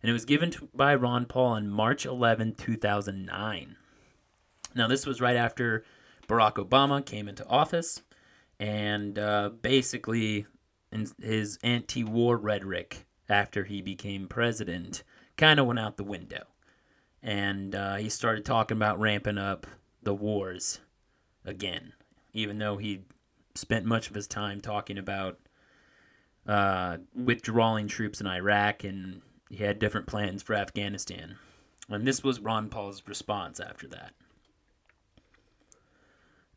and 0.03 0.11
it 0.11 0.13
was 0.13 0.25
given 0.25 0.51
to, 0.53 0.69
by 0.75 0.95
Ron 0.95 1.27
Paul 1.27 1.53
on 1.53 1.69
March 1.69 2.07
11, 2.07 2.55
2009. 2.55 3.77
Now 4.75 4.87
this 4.87 5.07
was 5.07 5.21
right 5.21 5.37
after 5.37 5.85
Barack 6.29 6.55
Obama 6.55 7.05
came 7.05 7.29
into 7.29 7.47
office, 7.47 8.03
and 8.61 9.19
uh, 9.19 9.51
basically 9.63 10.47
his 11.21 11.59
anti-war 11.63 12.37
rhetoric 12.37 13.07
after 13.29 13.65
he 13.65 13.83
became 13.83 14.27
president 14.27 15.03
kind 15.37 15.61
of 15.61 15.67
went 15.67 15.79
out 15.79 15.97
the 15.97 16.05
window, 16.05 16.45
and 17.23 17.75
uh, 17.75 17.97
he 17.97 18.09
started 18.09 18.45
talking 18.45 18.77
about 18.77 19.01
ramping 19.01 19.39
up 19.39 19.67
the 20.03 20.15
wars 20.15 20.81
again, 21.45 21.93
even 22.33 22.59
though 22.59 22.77
he 22.77 23.01
spent 23.55 23.85
much 23.85 24.09
of 24.09 24.15
his 24.15 24.27
time 24.27 24.61
talking 24.61 24.99
about 24.99 25.39
uh, 26.47 26.99
withdrawing 27.15 27.89
troops 27.89 28.21
in 28.21 28.27
Iraq, 28.27 28.85
and 28.85 29.21
he 29.49 29.65
had 29.65 29.79
different 29.79 30.07
plans 30.07 30.43
for 30.43 30.55
Afghanistan. 30.55 31.37
And 31.89 32.07
this 32.07 32.23
was 32.23 32.41
Ron 32.41 32.69
Paul's 32.69 33.03
response 33.07 33.61
after 33.61 33.89
that. 33.89 34.13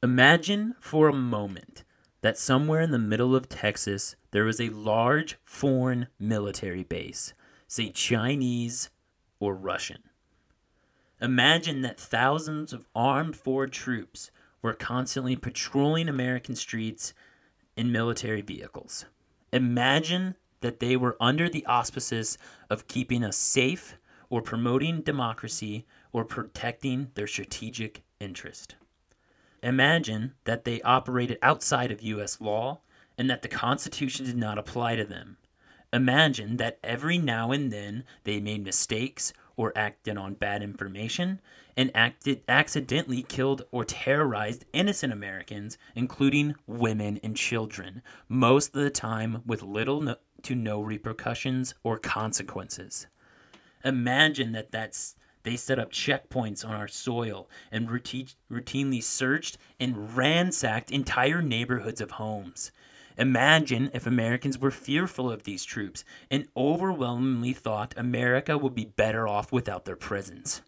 Imagine 0.03 0.75
for 0.79 1.07
a 1.07 1.13
moment 1.13 1.83
that 2.21 2.37
somewhere 2.37 2.81
in 2.81 2.91
the 2.91 2.99
middle 2.99 3.35
of 3.35 3.47
Texas 3.47 4.15
there 4.31 4.43
was 4.43 4.59
a 4.59 4.69
large 4.69 5.37
foreign 5.43 6.07
military 6.19 6.83
base, 6.83 7.33
say 7.67 7.89
Chinese 7.89 8.89
or 9.39 9.55
Russian. 9.55 10.03
Imagine 11.21 11.81
that 11.81 11.99
thousands 11.99 12.73
of 12.73 12.87
armed 12.95 13.35
forward 13.35 13.71
troops 13.71 14.31
were 14.61 14.73
constantly 14.73 15.35
patrolling 15.35 16.09
American 16.09 16.55
streets 16.55 17.13
in 17.75 17.91
military 17.91 18.41
vehicles. 18.41 19.05
Imagine 19.53 20.35
that 20.62 20.80
they 20.80 20.95
were 20.95 21.18
under 21.20 21.49
the 21.49 21.66
auspices 21.66 22.38
of 22.70 22.88
keeping 22.88 23.24
us 23.24 23.38
safe 23.38 23.97
or 24.30 24.41
promoting 24.41 25.01
democracy 25.01 25.86
or 26.14 26.24
protecting 26.24 27.12
their 27.16 27.28
strategic 27.28 28.03
interest. 28.20 28.76
Imagine 29.62 30.34
that 30.45 30.64
they 30.64 30.82
operated 30.82 31.38
outside 31.41 31.91
of 31.91 32.01
U.S. 32.01 32.41
law 32.41 32.80
and 33.18 33.30
that 33.30 33.41
the 33.41 33.47
Constitution 33.47 34.26
did 34.26 34.38
not 34.38 34.57
apply 34.57 34.95
to 34.95 35.05
them. 35.05 35.38
Imagine 35.93 36.57
that 36.57 36.80
every 36.84 37.18
now 37.18 37.51
and 37.51 37.72
then 37.72 38.05
they 38.24 38.39
made 38.39 38.64
mistakes 38.64 39.34
or 39.57 39.74
acted 39.76 40.18
on 40.18 40.34
bad 40.34 40.64
information 40.64 41.41
and 41.76 41.91
acted 41.93 42.41
accidentally 42.47 43.22
killed 43.22 43.64
or 43.72 43.84
terrorized 43.84 44.66
innocent 44.74 45.12
Americans, 45.12 45.78
including 45.95 46.55
women 46.66 47.20
and 47.22 47.36
children, 47.36 48.01
most 48.30 48.76
of 48.76 48.82
the 48.82 48.89
time 48.89 49.41
with 49.45 49.62
little 49.62 50.01
no, 50.01 50.16
to 50.43 50.55
no 50.55 50.81
repercussions 50.81 51.73
or 51.83 51.97
consequences. 51.97 53.07
Imagine 53.83 54.51
that 54.51 54.71
that's 54.71 55.15
they 55.43 55.55
set 55.55 55.79
up 55.79 55.91
checkpoints 55.91 56.63
on 56.63 56.75
our 56.75 56.87
soil 56.87 57.49
and 57.71 57.89
routine, 57.89 58.27
routinely 58.51 59.01
searched 59.01 59.57
and 59.79 60.15
ransacked 60.15 60.91
entire 60.91 61.41
neighborhoods 61.41 61.99
of 61.99 62.11
homes. 62.11 62.71
Imagine 63.17 63.89
if 63.93 64.05
Americans 64.05 64.57
were 64.57 64.71
fearful 64.71 65.31
of 65.31 65.43
these 65.43 65.63
troops 65.63 66.03
and 66.29 66.47
overwhelmingly 66.55 67.53
thought 67.53 67.93
America 67.97 68.57
would 68.57 68.75
be 68.75 68.85
better 68.85 69.27
off 69.27 69.51
without 69.51 69.85
their 69.85 69.95
presence. 69.95 70.61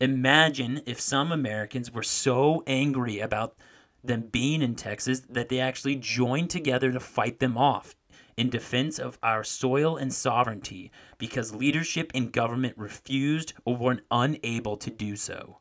Imagine 0.00 0.82
if 0.86 1.00
some 1.00 1.30
Americans 1.30 1.92
were 1.92 2.02
so 2.02 2.62
angry 2.66 3.20
about 3.20 3.56
them 4.02 4.22
being 4.32 4.62
in 4.62 4.74
Texas 4.74 5.20
that 5.28 5.48
they 5.48 5.60
actually 5.60 5.96
joined 5.96 6.50
together 6.50 6.90
to 6.92 7.00
fight 7.00 7.38
them 7.38 7.56
off 7.58 7.94
in 8.40 8.48
defense 8.48 8.98
of 8.98 9.18
our 9.22 9.44
soil 9.44 9.98
and 9.98 10.14
sovereignty 10.14 10.90
because 11.18 11.54
leadership 11.54 12.10
in 12.14 12.30
government 12.30 12.72
refused 12.78 13.52
or 13.66 13.76
were 13.76 13.98
unable 14.10 14.78
to 14.78 14.88
do 14.88 15.14
so. 15.14 15.58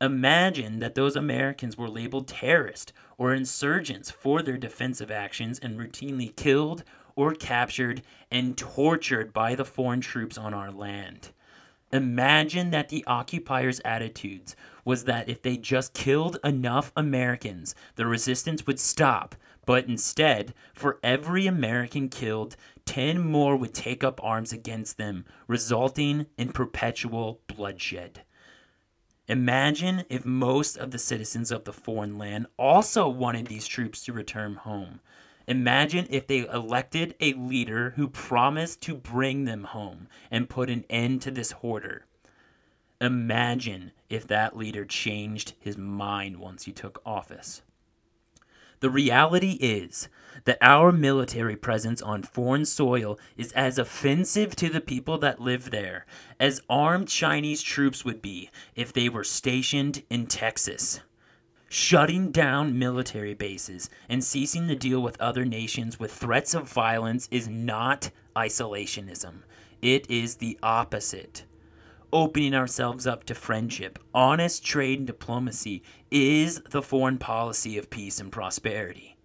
Imagine 0.00 0.78
that 0.78 0.94
those 0.94 1.16
Americans 1.16 1.76
were 1.76 1.88
labeled 1.88 2.28
terrorists 2.28 2.92
or 3.18 3.34
insurgents 3.34 4.12
for 4.12 4.42
their 4.42 4.56
defensive 4.56 5.10
actions 5.10 5.58
and 5.58 5.76
routinely 5.76 6.34
killed 6.36 6.84
or 7.16 7.34
captured 7.34 8.00
and 8.30 8.56
tortured 8.56 9.32
by 9.32 9.56
the 9.56 9.64
foreign 9.64 10.00
troops 10.00 10.38
on 10.38 10.54
our 10.54 10.70
land. 10.70 11.30
Imagine 11.92 12.70
that 12.70 12.90
the 12.90 13.04
occupiers' 13.08 13.80
attitudes 13.84 14.54
was 14.84 15.02
that 15.04 15.28
if 15.28 15.42
they 15.42 15.56
just 15.56 15.94
killed 15.94 16.38
enough 16.44 16.92
Americans, 16.96 17.74
the 17.96 18.06
resistance 18.06 18.68
would 18.68 18.78
stop. 18.78 19.34
But 19.66 19.86
instead, 19.86 20.54
for 20.74 20.98
every 21.02 21.46
American 21.46 22.08
killed, 22.08 22.56
10 22.84 23.18
more 23.18 23.56
would 23.56 23.72
take 23.72 24.04
up 24.04 24.22
arms 24.22 24.52
against 24.52 24.98
them, 24.98 25.24
resulting 25.46 26.26
in 26.36 26.52
perpetual 26.52 27.40
bloodshed. 27.46 28.22
Imagine 29.26 30.04
if 30.10 30.26
most 30.26 30.76
of 30.76 30.90
the 30.90 30.98
citizens 30.98 31.50
of 31.50 31.64
the 31.64 31.72
foreign 31.72 32.18
land 32.18 32.46
also 32.58 33.08
wanted 33.08 33.46
these 33.46 33.66
troops 33.66 34.04
to 34.04 34.12
return 34.12 34.54
home. 34.54 35.00
Imagine 35.46 36.06
if 36.10 36.26
they 36.26 36.46
elected 36.46 37.14
a 37.20 37.32
leader 37.34 37.90
who 37.96 38.08
promised 38.08 38.82
to 38.82 38.94
bring 38.94 39.44
them 39.44 39.64
home 39.64 40.08
and 40.30 40.48
put 40.48 40.68
an 40.68 40.84
end 40.90 41.22
to 41.22 41.30
this 41.30 41.52
hoarder. 41.52 42.04
Imagine 43.00 43.92
if 44.08 44.26
that 44.26 44.56
leader 44.56 44.84
changed 44.84 45.54
his 45.58 45.76
mind 45.76 46.36
once 46.36 46.64
he 46.64 46.72
took 46.72 47.00
office. 47.04 47.62
The 48.84 48.90
reality 48.90 49.52
is 49.62 50.10
that 50.44 50.58
our 50.60 50.92
military 50.92 51.56
presence 51.56 52.02
on 52.02 52.22
foreign 52.22 52.66
soil 52.66 53.18
is 53.34 53.50
as 53.52 53.78
offensive 53.78 54.54
to 54.56 54.68
the 54.68 54.82
people 54.82 55.16
that 55.20 55.40
live 55.40 55.70
there 55.70 56.04
as 56.38 56.60
armed 56.68 57.08
Chinese 57.08 57.62
troops 57.62 58.04
would 58.04 58.20
be 58.20 58.50
if 58.76 58.92
they 58.92 59.08
were 59.08 59.24
stationed 59.24 60.02
in 60.10 60.26
Texas. 60.26 61.00
Shutting 61.70 62.30
down 62.30 62.78
military 62.78 63.32
bases 63.32 63.88
and 64.06 64.22
ceasing 64.22 64.68
to 64.68 64.76
deal 64.76 65.00
with 65.00 65.18
other 65.18 65.46
nations 65.46 65.98
with 65.98 66.12
threats 66.12 66.52
of 66.52 66.70
violence 66.70 67.26
is 67.30 67.48
not 67.48 68.10
isolationism. 68.36 69.44
It 69.80 70.10
is 70.10 70.36
the 70.36 70.58
opposite 70.62 71.46
opening 72.14 72.54
ourselves 72.54 73.08
up 73.08 73.24
to 73.24 73.34
friendship, 73.34 73.98
honest 74.14 74.64
trade, 74.64 74.98
and 74.98 75.06
diplomacy 75.06 75.82
is 76.12 76.60
the 76.70 76.80
foreign 76.80 77.18
policy 77.18 77.76
of 77.76 77.90
peace 77.90 78.20
and 78.20 78.30
prosperity. 78.30 79.16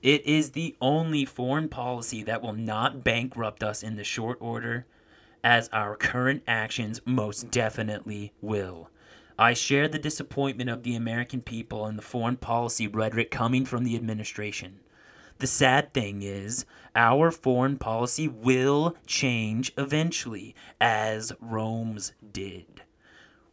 It 0.00 0.24
is 0.26 0.50
the 0.50 0.74
only 0.80 1.26
foreign 1.26 1.68
policy 1.68 2.22
that 2.24 2.40
will 2.40 2.54
not 2.54 3.04
bankrupt 3.04 3.62
us 3.62 3.82
in 3.82 3.96
the 3.96 4.02
short 4.02 4.38
order, 4.40 4.86
as 5.44 5.68
our 5.74 5.94
current 5.94 6.42
actions 6.48 7.02
most 7.04 7.50
definitely 7.50 8.32
will. 8.40 8.88
I 9.38 9.52
share 9.52 9.86
the 9.86 9.98
disappointment 9.98 10.70
of 10.70 10.84
the 10.84 10.96
American 10.96 11.42
people 11.42 11.84
and 11.84 11.98
the 11.98 12.02
foreign 12.02 12.36
policy 12.36 12.86
rhetoric 12.86 13.30
coming 13.30 13.66
from 13.66 13.84
the 13.84 13.94
administration. 13.94 14.80
The 15.42 15.48
sad 15.48 15.92
thing 15.92 16.22
is, 16.22 16.64
our 16.94 17.32
foreign 17.32 17.76
policy 17.76 18.28
will 18.28 18.96
change 19.08 19.72
eventually, 19.76 20.54
as 20.80 21.32
Rome's 21.40 22.12
did. 22.30 22.84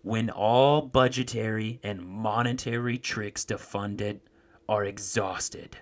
When 0.03 0.29
all 0.29 0.83
budgetary 0.83 1.79
and 1.81 2.05
monetary 2.05 2.99
tricks 2.99 3.43
to 3.45 3.57
fund 3.57 4.01
it 4.01 4.21
are 4.67 4.83
exhausted. 4.85 5.79